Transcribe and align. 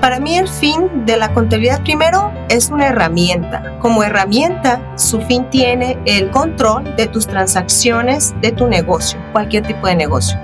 Para 0.00 0.18
mí 0.18 0.38
el 0.38 0.48
fin 0.48 1.04
de 1.04 1.18
la 1.18 1.34
contabilidad 1.34 1.82
primero 1.82 2.32
es 2.48 2.70
una 2.70 2.86
herramienta. 2.86 3.78
Como 3.80 4.02
herramienta, 4.02 4.80
su 4.96 5.20
fin 5.20 5.44
tiene 5.50 5.98
el 6.06 6.30
control 6.30 6.96
de 6.96 7.06
tus 7.06 7.26
transacciones, 7.26 8.34
de 8.40 8.50
tu 8.52 8.66
negocio, 8.66 9.20
cualquier 9.32 9.66
tipo 9.66 9.86
de 9.86 9.96
negocio. 9.96 10.38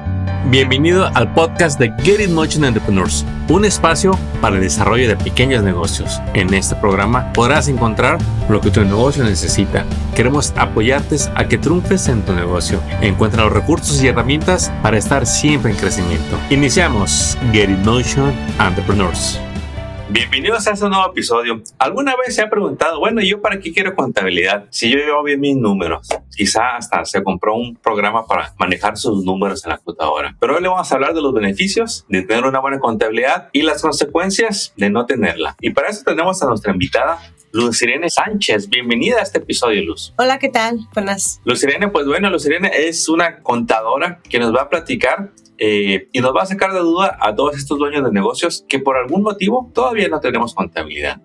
Bienvenido 0.51 1.11
al 1.15 1.33
podcast 1.33 1.81
de 1.81 1.91
Get 2.03 2.21
It 2.21 2.31
Motion 2.31 2.65
Entrepreneurs, 2.65 3.25
un 3.49 3.65
espacio 3.65 4.17
para 4.42 4.56
el 4.56 4.63
desarrollo 4.63 5.08
de 5.08 5.17
pequeños 5.17 5.65
negocios. 5.65 6.21
En 6.35 6.53
este 6.53 6.77
programa 6.77 7.33
podrás 7.33 7.67
encontrar 7.69 8.19
lo 8.51 8.61
que 8.61 8.71
tu 8.71 8.85
negocio 8.85 9.25
necesita. 9.25 9.87
Queremos 10.15 10.53
apoyarte 10.57 11.17
a 11.35 11.49
que 11.49 11.57
triunfes 11.57 12.09
en 12.09 12.21
tu 12.23 12.35
negocio. 12.35 12.79
Encuentra 13.01 13.45
los 13.45 13.54
recursos 13.54 14.03
y 14.03 14.09
herramientas 14.09 14.71
para 14.83 14.99
estar 14.99 15.27
siempre 15.27 15.73
en 15.73 15.79
crecimiento. 15.79 16.37
Iniciamos 16.51 17.38
Get 17.52 17.70
It 17.70 17.79
Motion 17.79 18.34
Entrepreneurs. 18.61 19.41
Bienvenidos 20.09 20.69
a 20.69 20.71
este 20.71 20.89
nuevo 20.89 21.11
episodio. 21.11 21.61
¿Alguna 21.80 22.15
vez 22.15 22.37
se 22.37 22.41
ha 22.41 22.49
preguntado, 22.49 23.01
bueno, 23.01 23.21
¿yo 23.23 23.43
para 23.43 23.59
qué 23.59 23.73
quiero 23.73 23.97
contabilidad? 23.97 24.67
Si 24.71 24.89
yo 24.89 24.99
llevo 24.99 25.25
bien 25.25 25.41
mis 25.41 25.57
números, 25.57 26.09
quizá 26.37 26.77
hasta 26.77 27.05
se 27.05 27.25
compró 27.25 27.57
un 27.57 27.75
programa 27.75 28.25
para 28.25 28.55
manejar 28.57 28.97
sus 28.97 29.25
números 29.25 29.65
en 29.65 29.71
la 29.71 29.79
computadora. 29.79 30.37
Pero 30.39 30.55
hoy 30.55 30.63
le 30.63 30.69
vamos 30.69 30.93
a 30.93 30.95
hablar 30.95 31.13
de 31.13 31.21
los 31.21 31.35
beneficios 31.35 32.07
de 32.09 32.23
tener 32.23 32.45
una 32.45 32.61
buena 32.61 32.79
contabilidad 32.79 33.49
y 33.53 33.63
las 33.63 33.83
consecuencias 33.83 34.73
de 34.77 34.91
no 34.91 35.07
tenerla. 35.07 35.57
Y 35.61 35.71
para 35.71 35.89
eso 35.89 36.05
tenemos 36.05 36.41
a 36.41 36.47
nuestra 36.47 36.71
invitada, 36.71 37.19
Luz 37.51 37.83
Irene 37.83 38.09
Sánchez. 38.09 38.69
Bienvenida 38.69 39.19
a 39.19 39.23
este 39.23 39.38
episodio, 39.38 39.83
Luz. 39.83 40.15
Hola, 40.19 40.38
¿qué 40.38 40.51
tal? 40.51 40.87
Buenas. 40.95 41.41
Luz 41.45 41.65
Irene, 41.65 41.88
pues 41.88 42.07
bueno, 42.07 42.30
Luz 42.30 42.47
Irene 42.47 42.71
es 42.73 43.09
una 43.09 43.41
contadora 43.41 44.21
que 44.29 44.38
nos 44.38 44.55
va 44.55 44.63
a 44.63 44.69
platicar 44.69 45.33
eh, 45.59 46.09
y 46.12 46.20
nos 46.20 46.34
va 46.34 46.42
a 46.42 46.46
sacar 46.46 46.73
de 46.73 46.80
duda 46.80 47.16
a 47.20 47.34
todos 47.34 47.56
estos 47.56 47.78
dueños 47.78 48.05
de 48.05 48.12
negocios 48.12 48.65
que 48.69 48.78
por 48.78 48.96
algún 48.96 49.23
motivo 49.23 49.70
todavía 49.74 50.09
no 50.09 50.20
tenemos 50.20 50.55
contabilidad. 50.55 51.20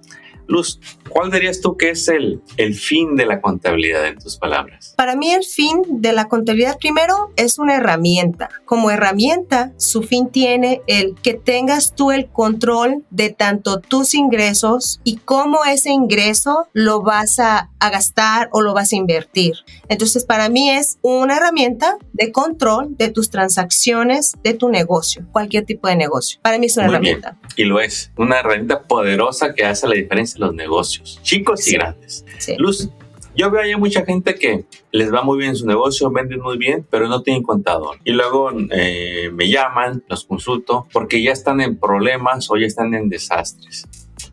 Luz, 0.51 0.79
¿cuál 1.09 1.31
dirías 1.31 1.61
tú 1.61 1.77
que 1.77 1.89
es 1.91 2.07
el, 2.07 2.41
el 2.57 2.75
fin 2.75 3.15
de 3.15 3.25
la 3.25 3.41
contabilidad 3.41 4.05
en 4.05 4.17
tus 4.17 4.37
palabras? 4.37 4.93
Para 4.97 5.15
mí 5.15 5.31
el 5.31 5.43
fin 5.43 5.81
de 5.87 6.13
la 6.13 6.27
contabilidad 6.27 6.77
primero 6.77 7.31
es 7.37 7.57
una 7.57 7.75
herramienta. 7.77 8.49
Como 8.65 8.91
herramienta, 8.91 9.71
su 9.77 10.03
fin 10.03 10.29
tiene 10.29 10.81
el 10.87 11.15
que 11.21 11.33
tengas 11.33 11.95
tú 11.95 12.11
el 12.11 12.27
control 12.29 13.03
de 13.09 13.29
tanto 13.29 13.79
tus 13.79 14.13
ingresos 14.13 14.99
y 15.03 15.17
cómo 15.17 15.63
ese 15.65 15.91
ingreso 15.91 16.67
lo 16.73 17.01
vas 17.01 17.39
a, 17.39 17.69
a 17.79 17.89
gastar 17.89 18.49
o 18.51 18.61
lo 18.61 18.73
vas 18.73 18.91
a 18.93 18.95
invertir. 18.95 19.53
Entonces, 19.89 20.25
para 20.25 20.49
mí 20.49 20.69
es 20.69 20.97
una 21.01 21.37
herramienta 21.37 21.97
de 22.13 22.31
control 22.31 22.95
de 22.97 23.09
tus 23.09 23.29
transacciones, 23.29 24.33
de 24.43 24.53
tu 24.53 24.69
negocio, 24.69 25.25
cualquier 25.31 25.65
tipo 25.65 25.87
de 25.87 25.95
negocio. 25.95 26.39
Para 26.41 26.57
mí 26.57 26.65
es 26.65 26.77
una 26.77 26.87
Muy 26.87 26.95
herramienta. 26.95 27.31
bien. 27.31 27.41
Y 27.55 27.63
lo 27.65 27.79
es, 27.79 28.11
una 28.17 28.39
herramienta 28.39 28.83
poderosa 28.83 29.53
que 29.53 29.65
hace 29.65 29.87
la 29.87 29.95
diferencia 29.95 30.37
en 30.37 30.40
los 30.41 30.53
negocios, 30.53 31.19
chicos 31.23 31.65
y 31.67 31.75
grandes. 31.75 32.25
Sí. 32.39 32.55
Luz, 32.57 32.89
yo 33.35 33.49
veo 33.49 33.61
ahí 33.61 33.75
mucha 33.75 34.05
gente 34.05 34.35
que 34.35 34.65
les 34.91 35.13
va 35.13 35.21
muy 35.21 35.37
bien 35.37 35.51
en 35.51 35.55
su 35.55 35.65
negocio, 35.65 36.11
venden 36.11 36.41
muy 36.41 36.57
bien, 36.57 36.85
pero 36.89 37.07
no 37.07 37.21
tienen 37.21 37.43
contador. 37.43 37.97
Y 38.03 38.11
luego 38.11 38.51
eh, 38.71 39.29
me 39.33 39.49
llaman, 39.49 40.03
los 40.09 40.25
consulto, 40.25 40.87
porque 40.91 41.23
ya 41.23 41.31
están 41.31 41.61
en 41.61 41.77
problemas 41.77 42.51
o 42.51 42.57
ya 42.57 42.65
están 42.65 42.93
en 42.93 43.07
desastres. 43.07 43.85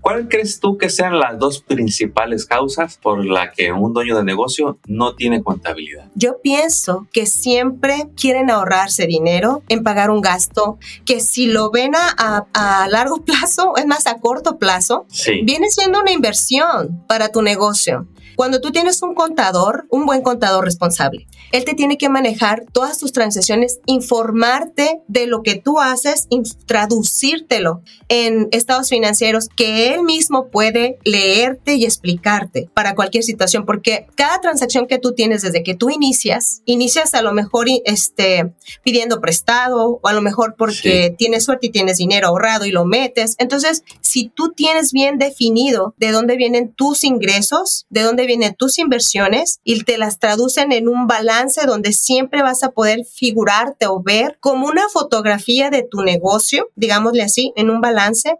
¿Cuál 0.08 0.26
crees 0.26 0.58
tú 0.58 0.78
que 0.78 0.88
sean 0.88 1.18
las 1.18 1.38
dos 1.38 1.60
principales 1.60 2.46
causas 2.46 2.96
por 2.96 3.26
la 3.26 3.52
que 3.52 3.72
un 3.72 3.92
dueño 3.92 4.16
de 4.16 4.24
negocio 4.24 4.78
no 4.86 5.14
tiene 5.14 5.42
contabilidad? 5.42 6.06
Yo 6.14 6.40
pienso 6.42 7.06
que 7.12 7.26
siempre 7.26 8.08
quieren 8.16 8.48
ahorrarse 8.48 9.06
dinero 9.06 9.62
en 9.68 9.82
pagar 9.82 10.10
un 10.10 10.22
gasto 10.22 10.78
que 11.04 11.20
si 11.20 11.48
lo 11.48 11.70
ven 11.70 11.92
a, 11.94 12.86
largo 12.88 13.16
plazo, 13.26 13.76
es 13.76 13.84
más 13.84 14.06
a 14.06 14.14
corto 14.18 14.56
plazo, 14.56 15.04
Sí. 15.10 15.42
viene 15.44 15.68
siendo 15.68 16.00
una 16.00 16.10
inversión 16.10 17.04
para 17.06 17.28
tu 17.28 17.42
negocio. 17.42 18.08
Cuando 18.34 18.62
tú 18.62 18.70
tienes 18.70 19.02
un 19.02 19.14
contador, 19.14 19.86
un 19.90 20.06
buen 20.06 20.22
contador 20.22 20.64
responsable, 20.64 21.26
él 21.52 21.64
te 21.64 21.74
tiene 21.74 21.96
que 21.96 22.08
manejar 22.08 22.64
todas 22.72 22.98
tus 22.98 23.12
transacciones, 23.12 23.80
informarte 23.86 25.00
de 25.08 25.26
lo 25.26 25.42
que 25.42 25.56
tú 25.56 25.80
haces, 25.80 26.28
traducírtelo 26.66 27.82
en 28.08 28.48
estados 28.52 28.88
financieros 28.88 29.48
que 29.56 29.94
él 29.94 30.02
mismo 30.02 30.48
puede 30.48 30.98
leerte 31.04 31.74
y 31.74 31.84
explicarte 31.84 32.68
para 32.74 32.94
cualquier 32.94 33.24
situación, 33.24 33.64
porque 33.64 34.06
cada 34.14 34.40
transacción 34.40 34.86
que 34.86 34.98
tú 34.98 35.14
tienes 35.14 35.42
desde 35.42 35.62
que 35.62 35.74
tú 35.74 35.90
inicias, 35.90 36.62
inicias 36.64 37.14
a 37.14 37.22
lo 37.22 37.32
mejor 37.32 37.66
este, 37.84 38.52
pidiendo 38.82 39.20
prestado 39.20 40.00
o 40.02 40.08
a 40.08 40.12
lo 40.12 40.22
mejor 40.22 40.54
porque 40.56 41.14
tienes 41.16 41.44
suerte 41.44 41.68
y 41.68 41.70
tienes 41.70 41.98
dinero 41.98 42.28
ahorrado 42.28 42.66
y 42.66 42.70
lo 42.70 42.84
metes. 42.84 43.34
Entonces, 43.38 43.84
si 44.00 44.28
tú 44.28 44.52
tienes 44.52 44.92
bien 44.92 45.18
definido 45.18 45.94
de 45.98 46.12
dónde 46.12 46.36
vienen 46.36 46.72
tus 46.72 47.04
ingresos, 47.04 47.86
de 47.90 48.02
dónde 48.02 48.26
vienen 48.26 48.54
tus 48.54 48.78
inversiones 48.78 49.60
y 49.64 49.82
te 49.82 49.98
las 49.98 50.18
traducen 50.18 50.72
en 50.72 50.88
un 50.88 51.06
balance 51.06 51.27
donde 51.66 51.92
siempre 51.92 52.42
vas 52.42 52.62
a 52.62 52.70
poder 52.70 53.04
figurarte 53.04 53.86
o 53.86 54.02
ver 54.02 54.38
como 54.40 54.66
una 54.66 54.88
fotografía 54.88 55.70
de 55.70 55.82
tu 55.82 56.02
negocio, 56.02 56.70
digámosle 56.74 57.22
así, 57.22 57.52
en 57.56 57.70
un 57.70 57.80
balance 57.80 58.34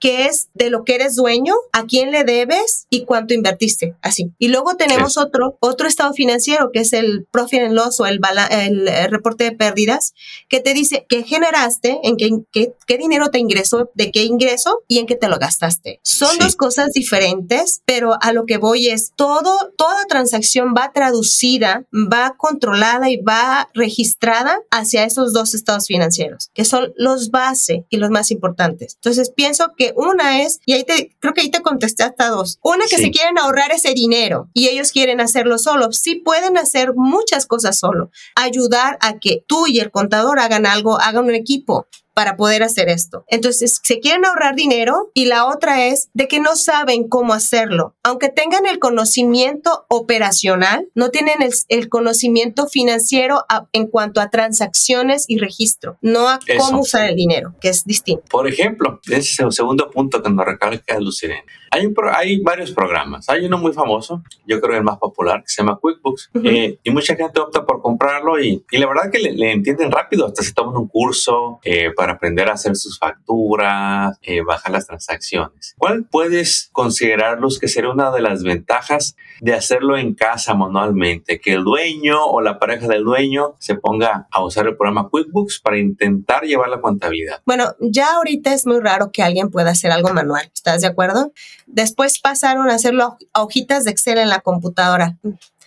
que 0.00 0.26
es 0.26 0.48
de 0.54 0.70
lo 0.70 0.84
que 0.84 0.94
eres 0.94 1.14
dueño, 1.16 1.54
a 1.72 1.84
quién 1.84 2.10
le 2.10 2.24
debes 2.24 2.86
y 2.90 3.04
cuánto 3.04 3.34
invertiste, 3.34 3.94
así. 4.02 4.30
Y 4.38 4.48
luego 4.48 4.76
tenemos 4.76 5.18
otro, 5.18 5.56
otro 5.60 5.86
estado 5.88 6.12
financiero 6.14 6.70
que 6.72 6.80
es 6.80 6.92
el 6.92 7.26
profit 7.30 7.60
and 7.62 7.74
loss 7.74 8.00
o 8.00 8.06
el, 8.06 8.20
eh, 8.50 9.06
reporte 9.08 9.44
de 9.44 9.52
pérdidas, 9.52 10.14
que 10.48 10.60
te 10.60 10.74
dice 10.74 11.06
qué 11.08 11.22
generaste, 11.22 12.00
en 12.02 12.16
qué, 12.16 12.30
qué, 12.52 12.74
qué 12.86 12.98
dinero 12.98 13.28
te 13.30 13.38
ingresó, 13.38 13.90
de 13.94 14.10
qué 14.10 14.24
ingreso 14.24 14.82
y 14.88 14.98
en 14.98 15.06
qué 15.06 15.16
te 15.16 15.28
lo 15.28 15.38
gastaste. 15.38 16.00
Son 16.02 16.30
Sí. 16.32 16.38
dos 16.40 16.56
cosas 16.56 16.92
diferentes, 16.92 17.82
pero 17.84 18.16
a 18.20 18.32
lo 18.32 18.46
que 18.46 18.56
voy 18.58 18.88
es 18.88 19.12
todo, 19.16 19.72
toda 19.76 20.06
transacción 20.08 20.74
va 20.76 20.92
traducida, 20.92 21.84
va 21.92 22.34
controlada 22.36 23.10
y 23.10 23.16
va 23.18 23.68
registrada 23.74 24.60
hacia 24.70 25.04
esos 25.04 25.32
dos 25.32 25.54
estados 25.54 25.86
financieros, 25.86 26.50
que 26.54 26.64
son 26.64 26.92
los 26.96 27.30
base 27.30 27.84
y 27.90 27.98
los 27.98 28.10
más 28.10 28.30
importantes. 28.30 28.94
Entonces 28.96 29.30
pienso 29.30 29.72
que 29.76 29.92
una 29.96 30.42
es, 30.42 30.60
y 30.66 30.72
ahí 30.74 30.84
te, 30.84 31.14
creo 31.20 31.34
que 31.34 31.42
ahí 31.42 31.50
te 31.50 31.62
contesté 31.62 32.02
hasta 32.02 32.28
dos, 32.28 32.58
una 32.62 32.84
que 32.86 32.96
Sí. 32.96 33.04
se 33.04 33.10
quieren 33.10 33.38
ahorrar 33.38 33.72
ese 33.72 33.92
dinero 33.94 34.48
y 34.54 34.68
ellos 34.68 34.92
quieren 34.92 35.20
hacerlo 35.20 35.58
solo. 35.58 35.92
Sí 35.92 36.16
pueden 36.16 36.56
hacer 36.58 36.92
muchas 36.94 37.46
cosas 37.46 37.78
solo, 37.78 38.10
ayudar 38.36 38.98
a 39.00 39.18
que 39.18 39.44
tú 39.46 39.66
y 39.66 39.80
el 39.80 39.90
contador 39.90 40.38
hagan 40.38 40.66
algo, 40.66 41.00
hagan 41.00 41.24
un 41.24 41.34
equipo 41.34 41.86
para 42.14 42.36
poder 42.36 42.62
hacer 42.62 42.88
esto. 42.88 43.24
Entonces, 43.28 43.80
se 43.82 44.00
quieren 44.00 44.24
ahorrar 44.24 44.54
dinero 44.54 45.10
y 45.14 45.26
la 45.26 45.46
otra 45.46 45.84
es 45.86 46.08
de 46.14 46.28
que 46.28 46.40
no 46.40 46.56
saben 46.56 47.08
cómo 47.08 47.34
hacerlo. 47.34 47.94
Aunque 48.02 48.28
tengan 48.28 48.66
el 48.66 48.78
conocimiento 48.78 49.84
operacional, 49.88 50.88
no 50.94 51.10
tienen 51.10 51.42
el, 51.42 51.52
el 51.68 51.88
conocimiento 51.88 52.66
financiero 52.68 53.44
a- 53.48 53.66
en 53.72 53.86
cuanto 53.88 54.20
a 54.20 54.30
transacciones 54.30 55.24
y 55.28 55.38
registro, 55.38 55.98
no 56.00 56.28
a 56.28 56.38
Eso. 56.46 56.64
cómo 56.64 56.80
usar 56.80 57.06
el 57.10 57.16
dinero, 57.16 57.54
que 57.60 57.68
es 57.68 57.84
distinto. 57.84 58.24
Por 58.30 58.48
ejemplo, 58.48 59.00
ese 59.06 59.18
es 59.18 59.38
el 59.40 59.52
segundo 59.52 59.90
punto 59.90 60.22
que 60.22 60.30
nos 60.30 60.44
recalca 60.46 60.98
Lucirene. 61.00 61.44
Hay, 61.74 61.86
un 61.86 61.94
pro- 61.94 62.14
hay 62.14 62.40
varios 62.40 62.70
programas. 62.70 63.28
Hay 63.28 63.44
uno 63.44 63.58
muy 63.58 63.72
famoso, 63.72 64.22
yo 64.46 64.60
creo 64.60 64.76
el 64.76 64.84
más 64.84 64.98
popular, 64.98 65.40
que 65.42 65.48
se 65.48 65.60
llama 65.62 65.78
QuickBooks. 65.80 66.30
Ujú. 66.34 66.46
Eh, 66.46 66.78
y 66.84 66.90
mucha 66.90 67.16
gente 67.16 67.40
opta 67.40 67.66
por 67.66 67.82
comprarlo 67.82 68.38
y, 68.40 68.64
y 68.70 68.78
la 68.78 68.86
verdad 68.86 69.10
que 69.10 69.18
le, 69.18 69.32
le 69.32 69.50
entienden 69.52 69.90
rápido. 69.90 70.26
Hasta 70.26 70.42
se 70.44 70.52
toman 70.52 70.76
un 70.76 70.86
curso 70.86 71.58
eh, 71.64 71.90
para 71.96 72.12
aprender 72.12 72.48
a 72.48 72.52
hacer 72.52 72.76
sus 72.76 72.98
facturas, 72.98 74.18
eh, 74.22 74.42
bajar 74.42 74.70
las 74.72 74.86
transacciones. 74.86 75.74
¿Cuál 75.76 76.04
puedes 76.04 76.68
considerar, 76.72 77.40
Luz, 77.40 77.58
que 77.58 77.66
sería 77.68 77.90
una 77.90 78.10
de 78.12 78.20
las 78.22 78.42
ventajas 78.44 79.16
de 79.40 79.54
hacerlo 79.54 79.96
en 79.98 80.14
casa 80.14 80.54
manualmente? 80.54 81.40
Que 81.40 81.54
el 81.54 81.64
dueño 81.64 82.24
o 82.24 82.40
la 82.40 82.58
pareja 82.58 82.86
del 82.86 83.02
dueño 83.04 83.56
se 83.58 83.74
ponga 83.74 84.28
a 84.30 84.44
usar 84.44 84.66
el 84.66 84.76
programa 84.76 85.08
QuickBooks 85.10 85.60
para 85.60 85.78
intentar 85.78 86.44
llevar 86.44 86.68
la 86.68 86.80
contabilidad. 86.80 87.42
Bueno, 87.44 87.74
ya 87.80 88.14
ahorita 88.14 88.52
es 88.54 88.66
muy 88.66 88.78
raro 88.80 89.10
que 89.12 89.22
alguien 89.22 89.50
pueda 89.50 89.70
hacer 89.70 89.90
algo 89.90 90.12
manual, 90.12 90.50
¿estás 90.54 90.82
de 90.82 90.86
acuerdo? 90.86 91.32
Después 91.66 92.18
pasaron 92.20 92.70
a 92.70 92.74
hacerlo 92.74 93.16
a 93.32 93.42
hojitas 93.42 93.84
de 93.84 93.90
Excel 93.90 94.18
en 94.18 94.28
la 94.28 94.40
computadora. 94.40 95.16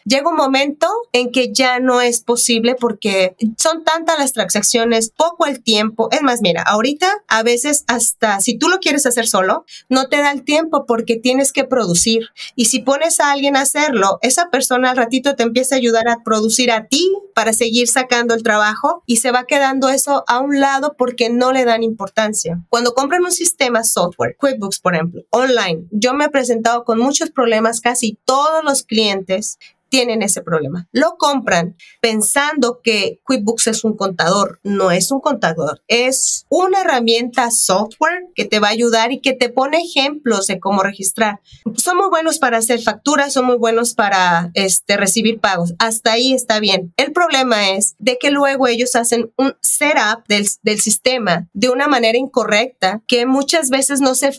Llega 0.08 0.30
un 0.30 0.36
momento 0.36 0.88
en 1.12 1.32
que 1.32 1.52
ya 1.54 1.80
no 1.80 2.02
es 2.02 2.22
posible 2.22 2.76
porque 2.76 3.36
son 3.58 3.84
tantas 3.84 4.18
las 4.18 4.34
transacciones, 4.34 5.12
poco 5.16 5.46
el 5.46 5.62
tiempo. 5.62 6.10
Es 6.12 6.22
más, 6.22 6.42
mira, 6.42 6.64
ahorita 6.64 7.12
a 7.28 7.44
veces 7.44 7.84
hasta 7.88 8.40
si 8.40 8.58
tú 8.58 8.70
lo 8.70 8.80
quieres 8.80 9.06
hacer 9.06 9.28
solo, 9.28 9.66
no 9.90 10.08
te 10.08 10.18
da 10.18 10.32
el 10.32 10.44
tiempo 10.44 10.86
porque 10.86 11.18
tienes 11.18 11.52
que 11.52 11.66
producir. 11.66 12.30
Y 12.56 12.66
si 12.66 12.80
pones 12.80 13.20
a 13.20 13.32
alguien 13.32 13.58
a 13.58 13.62
hacerlo, 13.62 14.20
esa 14.22 14.50
persona 14.50 14.92
al 14.92 14.98
ratito 14.98 15.36
te 15.36 15.44
empieza 15.44 15.76
a 15.76 15.80
ayudar 15.80 16.08
a 16.08 16.24
producir 16.24 16.72
a 16.72 16.88
ti 16.88 17.12
para 17.36 17.54
seguir 17.54 17.88
sacando 17.88 18.34
el 18.34 18.44
trabajo 18.44 19.04
y 19.06 19.18
se 19.18 19.32
va 19.32 19.46
quedando 19.46 19.90
eso 19.90 20.24
a 20.28 20.40
un 20.40 20.60
lado 20.60 20.96
porque 20.98 21.30
no 21.30 21.52
le 21.52 21.66
dan 21.66 21.84
importancia. 21.84 22.64
Cuando 22.70 22.94
compran 22.94 23.24
un 23.24 23.32
sistema 23.32 23.84
software, 23.84 24.36
QuickBooks, 24.40 24.80
por 24.80 24.96
ejemplo, 24.96 25.22
online, 25.30 25.86
yo 25.92 26.14
me 26.14 26.26
he 26.26 26.30
presentado 26.30 26.84
con 26.84 27.00
muchos 27.00 27.30
problemas, 27.30 27.82
casi 27.82 28.18
todos 28.26 28.64
los 28.64 28.84
clientes 28.84 29.60
tienen 29.90 30.22
ese 30.22 30.42
problema. 30.42 30.88
Lo 30.92 31.18
compran 31.18 31.76
pensando 32.02 32.82
que 32.84 33.20
QuickBooks 33.24 33.68
es 33.68 33.84
un 33.84 33.96
contador. 33.96 34.60
No 34.64 34.92
es 34.92 35.12
un 35.12 35.20
contador, 35.20 35.82
es 35.88 36.46
una 36.50 36.82
herramienta 36.82 37.52
software 37.52 38.26
que 38.36 38.46
te 38.46 38.60
va 38.60 38.68
a 38.68 38.72
ayudar 38.72 39.12
y 39.12 39.20
que 39.20 39.34
te 39.34 39.50
pone 39.50 39.78
ejemplos 39.78 40.48
de 40.48 40.60
cómo 40.60 40.84
registrar. 40.84 41.40
Son 41.76 41.98
muy 41.98 42.10
buenos 42.10 42.40
para 42.40 42.58
hacer 42.58 42.82
facturas, 42.82 43.34
son 43.34 43.46
muy 43.46 43.58
buenos 43.58 43.94
para 43.94 44.52
este, 44.54 44.98
recibir 44.98 45.40
pagos. 45.40 45.74
Hasta 45.80 46.14
ahí 46.14 46.34
está 46.34 46.60
bien. 46.60 46.94
El 46.98 47.12
problema 47.12 47.72
es 47.72 47.96
de 48.00 48.18
que 48.20 48.32
luego 48.32 48.68
ellos 48.68 48.96
hacen 48.96 49.32
un 49.38 49.56
setup 49.62 50.26
del, 50.28 50.48
sistema 50.78 51.48
de 51.54 51.70
una 51.70 51.88
manera 51.88 52.18
incorrecta 52.18 53.02
que 53.08 53.26
muchas 53.26 53.70
veces 53.70 54.00
no 54.00 54.16
se, 54.16 54.32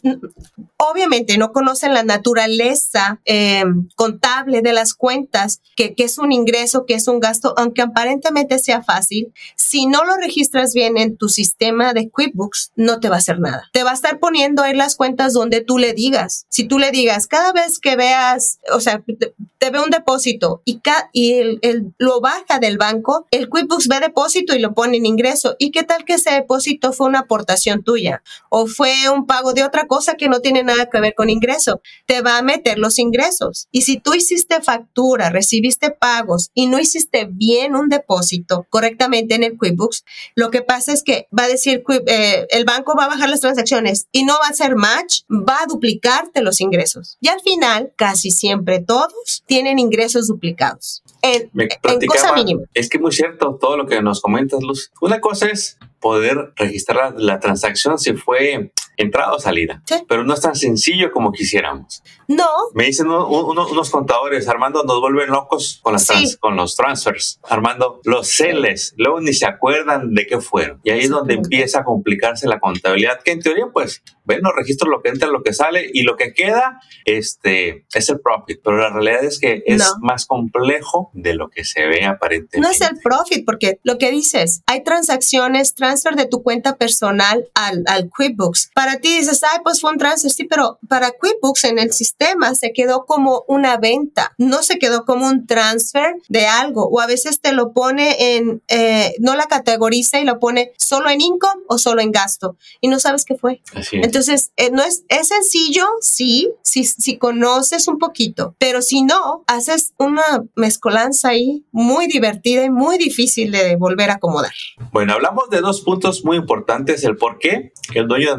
obviamente 0.77 1.37
no 1.37 1.53
conocen 1.53 1.95
la 1.95 2.03
naturaleza 2.03 3.21
eh, 3.25 3.65
contable 3.97 4.63
de 4.63 4.73
las 4.73 4.95
cuentas, 4.95 5.38
que, 5.77 5.95
que, 5.95 6.05
es 6.05 6.19
un 6.19 6.33
ingreso, 6.33 6.87
que 6.87 6.95
es 6.95 7.09
un 7.09 7.21
gasto, 7.21 7.55
aunque 7.57 7.83
aparentemente 7.83 8.59
sea 8.59 8.83
fácil, 8.83 9.33
si 9.57 9.87
no 9.87 10.05
lo 10.05 10.17
registras 10.17 10.75
bien 10.75 10.97
en 10.97 11.17
tu 11.17 11.29
sistema 11.29 11.93
de 11.93 12.11
QuickBooks, 12.11 12.73
no 12.77 13.01
te 13.01 13.09
va 13.09 13.17
a 13.17 13.19
hacer 13.19 13.39
nada. 13.41 13.69
Te 13.73 13.83
va 13.83 13.91
a 13.91 13.95
estar 13.95 14.19
poniendo 14.19 14.63
ahí 14.63 14.75
las 14.75 14.97
cuentas 14.97 15.33
donde 15.33 15.61
tú 15.61 15.79
le 15.79 15.93
digas. 15.93 16.47
Si 16.49 16.67
tú 16.67 16.79
le 16.79 16.91
digas, 16.91 17.27
cada 17.27 17.53
vez 17.53 17.79
que 17.79 17.97
veas, 17.97 18.59
o 18.73 18.81
sea, 18.81 19.03
te, 19.19 19.71
ve 19.71 19.81
un 19.81 19.91
depósito 19.91 20.63
y, 20.65 20.81
y 21.13 21.33
el, 21.63 21.95
lo 21.99 22.21
baja 22.21 22.59
del 22.61 22.79
banco, 22.79 23.27
el 23.31 23.49
QuickBooks 23.49 23.89
ve 23.89 24.01
depósito 24.01 24.55
y 24.55 24.59
lo 24.59 24.75
pone 24.75 24.97
en 24.97 25.07
ingreso. 25.07 25.57
¿Y 25.59 25.71
qué 25.71 25.83
tal 25.83 26.05
que 26.05 26.15
ese 26.15 26.31
depósito 26.31 26.93
fue 26.93 27.07
una 27.07 27.21
aportación 27.21 27.83
tuya 27.83 28.23
o 28.51 28.67
fue 28.67 29.09
un 29.13 29.27
pago 29.27 29.53
de 29.53 29.65
otra 29.65 29.87
cosa 29.87 30.15
que 30.15 30.29
no 30.29 30.41
tiene 30.41 30.63
nada 30.63 30.89
que 30.91 31.01
ver 31.01 31.15
con 31.15 31.31
ingreso? 31.31 31.81
Te 32.07 32.23
va 32.23 32.39
a 32.39 32.43
meter 32.43 32.79
los 32.79 32.99
ingresos. 32.99 33.69
Y 33.71 33.83
si 33.83 33.99
tú 33.99 34.15
hiciste 34.15 34.61
factura, 34.63 35.28
recibiste 35.31 35.91
pagos 35.91 36.51
y 36.55 36.67
no 36.67 36.79
hiciste 36.79 37.29
bien 37.31 37.75
un 37.75 37.89
depósito 37.89 38.67
correctamente 38.71 39.35
en 39.35 39.45
el 39.45 39.57
QuickBooks, 39.57 40.05
lo 40.35 40.51
que 40.51 40.63
pasa 40.63 40.93
es 40.93 41.03
que 41.03 41.29
va 41.37 41.45
a 41.45 41.49
decir, 41.49 41.83
eh, 42.07 42.47
el 42.51 42.65
banco 42.65 42.95
va 42.97 43.05
a 43.05 43.09
bajar 43.09 43.29
las 43.29 43.41
transacciones 43.41 44.09
y 44.13 44.25
no 44.25 44.35
va 44.35 44.47
a 44.47 44.51
hacer 44.51 44.77
match, 44.77 45.23
va 45.31 45.63
a 45.63 45.67
duplicarte 45.67 46.43
los 46.43 46.61
ingresos. 46.61 47.17
Y 47.21 47.29
al 47.29 47.41
final, 47.41 47.93
casi 47.97 48.31
siempre 48.31 48.81
todos 48.81 49.43
tienen 49.47 49.79
ingresos 49.79 50.29
duplicados. 50.29 51.03
En, 51.23 51.51
en 51.55 52.07
cosa 52.07 52.33
mínima. 52.35 52.63
Es 52.75 52.89
que 52.89 52.99
muy 52.99 53.13
cierto 53.13 53.59
todo 53.61 53.77
lo 53.77 53.87
que 53.87 54.01
nos 54.03 54.21
comentas, 54.21 54.63
Luz. 54.63 54.93
Una 55.01 55.21
cosa 55.21 55.47
es 55.47 55.79
poder 56.01 56.53
registrar 56.57 57.15
la, 57.17 57.41
transacción 57.41 57.99
si 57.99 58.15
fue 58.15 58.73
entrada 58.99 59.33
o 59.33 59.39
salida. 59.39 59.83
Pero 60.09 60.25
no 60.25 60.35
es 60.35 60.41
tan 60.41 60.55
sencillo 60.55 61.11
como 61.13 61.33
quisiéramos. 61.33 62.03
No. 62.27 62.45
Me 62.75 62.85
dicen 62.85 63.09
unos 63.09 63.91
contadores, 63.91 64.49
Armando, 64.49 64.83
nos 64.85 65.01
vuelven 65.01 65.31
locos 65.31 65.81
con, 65.83 65.95
las 65.95 66.37
con 66.39 66.57
los 66.57 66.77
transfers. 66.77 67.41
Armando, 67.49 68.01
los 68.05 68.29
celes, 68.29 68.95
luego 68.99 69.21
ni 69.21 69.33
se 69.33 69.47
acuerdan 69.47 70.15
de 70.15 70.27
qué 70.27 70.41
fueron. 70.41 70.81
Y 70.85 70.91
ahí 70.91 71.01
es 71.01 71.11
donde 71.11 71.35
empieza 71.35 71.81
a 71.81 71.85
complicarse 71.85 72.47
la 72.47 72.61
contabilidad, 72.61 73.21
que 73.23 73.31
en 73.31 73.41
teoría, 73.41 73.67
pues, 73.73 74.03
ven 74.25 74.41
los 74.43 74.55
registros, 74.55 74.91
lo 74.91 75.01
que 75.01 75.09
entra, 75.09 75.29
lo 75.29 75.43
que 75.43 75.55
sale, 75.55 75.89
y 75.93 76.03
lo 76.03 76.17
que 76.17 76.35
queda 76.35 76.81
este, 77.05 77.87
es 77.95 78.09
el 78.11 78.21
profit. 78.21 78.61
Pero 78.63 78.77
la 78.77 78.91
realidad 78.91 79.25
es 79.25 79.39
que 79.39 79.63
es 79.65 79.83
más 80.01 80.27
complejo 80.27 81.11
de 81.15 81.35
lo 81.35 81.49
que 81.49 81.65
se 81.65 81.87
ve 81.87 82.05
aparentemente. 82.05 82.61
No 82.61 82.69
es 82.69 82.81
el 82.81 82.99
profit, 83.03 83.45
porque 83.47 83.79
lo 83.85 83.97
que 83.97 84.11
dices, 84.11 84.63
hay 84.67 84.83
transacciones, 84.83 85.75
transfer 85.75 86.17
de 86.17 86.27
tu 86.27 86.43
cuenta 86.43 86.77
personal 86.77 87.49
al, 87.55 87.85
al 87.87 88.11
QuickBooks. 88.11 88.71
Para 88.75 88.88
ti 88.97 89.19
dices, 89.19 89.43
ay, 89.45 89.61
pues 89.63 89.81
fue 89.81 89.93
un 89.93 89.99
transfer, 89.99 90.31
sí, 90.31 90.45
pero 90.45 90.79
para 90.89 91.13
QuickBooks 91.13 91.65
en 91.65 91.79
el 91.79 91.93
sistema 91.93 92.55
se 92.55 92.73
quedó 92.73 93.05
como 93.07 93.45
una 93.47 93.77
venta, 93.77 94.35
no 94.39 94.63
se 94.63 94.79
quedó 94.79 95.05
como 95.05 95.27
un 95.27 95.47
transfer 95.47 96.15
de 96.29 96.47
algo, 96.47 96.89
o 96.89 97.01
a 97.01 97.07
veces 97.07 97.41
te 97.41 97.53
lo 97.53 97.73
pone 97.73 98.37
en, 98.37 98.63
eh, 98.69 99.15
no 99.21 99.37
la 99.37 99.47
categoriza 99.47 100.21
y 100.21 100.25
lo 100.25 100.39
pone 100.39 100.73
solo 100.79 101.11
en 101.11 101.21
income 101.21 101.63
o 101.69 101.79
solo 101.79 102.01
en 102.01 102.13
gasto, 102.13 102.57
y 102.81 102.89
no 102.89 102.99
sabes 102.99 103.25
qué 103.25 103.37
fue. 103.37 103.63
Entonces, 103.93 104.53
eh, 104.57 104.71
no 104.71 104.83
es, 104.83 105.05
es 105.09 105.29
sencillo, 105.29 105.87
sí, 106.01 106.51
si, 106.63 106.85
si 106.85 107.19
conoces 107.19 107.89
un 107.89 107.99
poquito, 107.99 108.55
pero 108.59 108.83
si 108.83 109.03
no, 109.03 109.45
haces 109.47 109.93
una 109.99 110.45
mezcolanza 110.55 111.29
ahí 111.31 111.65
muy 111.73 112.07
divertida 112.07 112.65
y 112.65 112.71
muy 112.71 112.99
difícil 112.99 113.51
de 113.51 113.77
volver 113.77 114.11
a 114.11 114.15
acomodar. 114.15 114.53
Bueno, 114.93 115.15
hablamos 115.15 115.51
de 115.51 115.61
dos 115.61 115.81
puntos 115.83 116.25
muy 116.25 116.37
importantes, 116.37 117.05
el 117.05 117.17
por 117.17 117.39
qué 117.39 117.73
el 117.95 118.07
dueño 118.07 118.31
de 118.31 118.39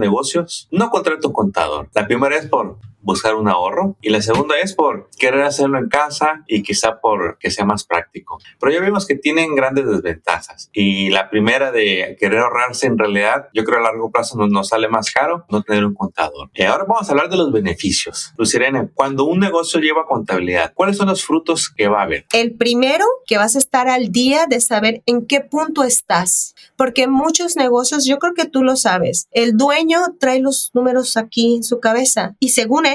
no 0.72 0.90
contrata 0.90 1.28
un 1.28 1.34
contador. 1.34 1.90
La 1.94 2.08
primera 2.08 2.38
es 2.38 2.48
por 2.48 2.78
buscar 3.02 3.36
un 3.36 3.48
ahorro 3.48 3.96
y 4.02 4.10
la 4.10 4.22
segunda 4.22 4.56
es 4.62 4.74
por 4.74 5.10
querer 5.18 5.42
hacerlo 5.44 5.78
en 5.78 5.88
casa 5.88 6.44
y 6.48 6.64
quizá 6.64 7.00
por 7.00 7.38
que 7.40 7.52
sea 7.52 7.66
más 7.66 7.86
práctico. 7.86 8.40
Pero 8.60 8.74
ya 8.74 8.82
vimos 8.82 9.06
que 9.06 9.16
tienen 9.16 9.56
grandes 9.56 9.88
desventajas 9.88 10.70
y 10.74 11.10
la 11.10 11.30
primera 11.30 11.72
de 11.72 12.18
querer 12.20 12.40
ahorrarse 12.40 12.88
en 12.88 12.98
realidad 12.98 13.48
yo 13.54 13.64
creo 13.64 13.80
a 13.80 13.84
largo 13.84 14.12
plazo 14.12 14.38
nos, 14.38 14.50
nos 14.50 14.70
sale 14.70 14.88
más 14.88 15.12
caro 15.12 15.46
no 15.50 15.64
tener 15.64 15.86
un 15.86 15.94
contador. 15.94 16.50
Y 16.54 16.64
ahora 16.64 16.86
vamos 16.88 17.08
a 17.08 17.12
hablar 17.12 17.30
de 17.30 17.38
los 17.38 17.52
beneficios. 17.52 18.34
Lucirene, 18.38 18.90
cuando 18.94 19.26
un 19.26 19.40
negocio 19.40 19.80
lleva 19.80 20.06
contabilidad, 20.06 20.74
¿cuáles 20.74 20.98
son 20.98 21.08
los 21.08 21.24
frutos 21.24 21.70
que 21.70 21.88
va 21.88 22.02
a 22.02 22.04
haber? 22.04 22.26
El 22.34 22.56
primero, 22.56 23.06
que 23.26 23.38
vas 23.38 23.56
a 23.56 23.60
estar 23.60 23.88
al 23.88 24.12
día 24.12 24.46
de 24.48 24.60
saber 24.60 25.04
en 25.06 25.26
qué 25.26 25.42
punto 25.42 25.84
estás, 25.84 26.56
porque 26.80 27.10
muchos 27.10 27.58
negocios, 27.58 28.06
yo 28.06 28.20
creo 28.20 28.34
que 28.34 28.46
tú 28.46 28.64
lo 28.64 28.78
sabes, 28.78 29.28
el 29.32 29.58
dueño 29.58 30.00
trae 30.18 30.40
los 30.40 30.72
números 30.74 31.18
aquí 31.18 31.58
en 31.58 31.64
su 31.66 31.82
cabeza 31.82 32.38
y 32.40 32.50
según 32.50 32.86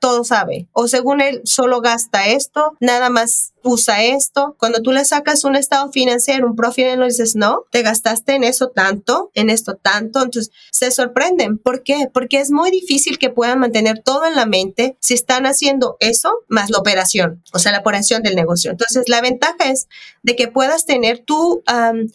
todo 0.00 0.24
sabe. 0.24 0.66
O 0.72 0.88
según 0.88 1.20
él, 1.20 1.40
solo 1.44 1.80
gasta 1.80 2.26
esto, 2.26 2.76
nada 2.80 3.10
más 3.10 3.52
usa 3.62 4.02
esto. 4.02 4.56
Cuando 4.58 4.82
tú 4.82 4.92
le 4.92 5.04
sacas 5.04 5.44
un 5.44 5.56
estado 5.56 5.90
financiero, 5.90 6.46
un 6.46 6.56
profit 6.56 6.86
and 6.86 7.04
dices, 7.04 7.36
no, 7.36 7.64
te 7.70 7.82
gastaste 7.82 8.34
en 8.34 8.44
eso 8.44 8.68
tanto, 8.68 9.30
en 9.34 9.50
esto 9.50 9.74
tanto. 9.74 10.22
Entonces 10.22 10.52
se 10.70 10.90
sorprenden. 10.90 11.58
¿Por 11.58 11.82
qué? 11.82 12.08
Porque 12.12 12.40
es 12.40 12.50
muy 12.50 12.70
difícil 12.70 13.18
que 13.18 13.30
puedan 13.30 13.58
mantener 13.58 14.02
todo 14.02 14.24
en 14.26 14.34
la 14.34 14.46
mente 14.46 14.96
si 15.00 15.14
están 15.14 15.46
haciendo 15.46 15.96
eso 16.00 16.32
más 16.48 16.70
la 16.70 16.78
operación, 16.78 17.42
o 17.52 17.58
sea, 17.58 17.72
la 17.72 17.80
operación 17.80 18.22
del 18.22 18.36
negocio. 18.36 18.70
Entonces 18.70 19.08
la 19.08 19.20
ventaja 19.20 19.70
es 19.70 19.88
de 20.22 20.36
que 20.36 20.48
puedas 20.48 20.84
tener 20.84 21.20
tú, 21.24 21.62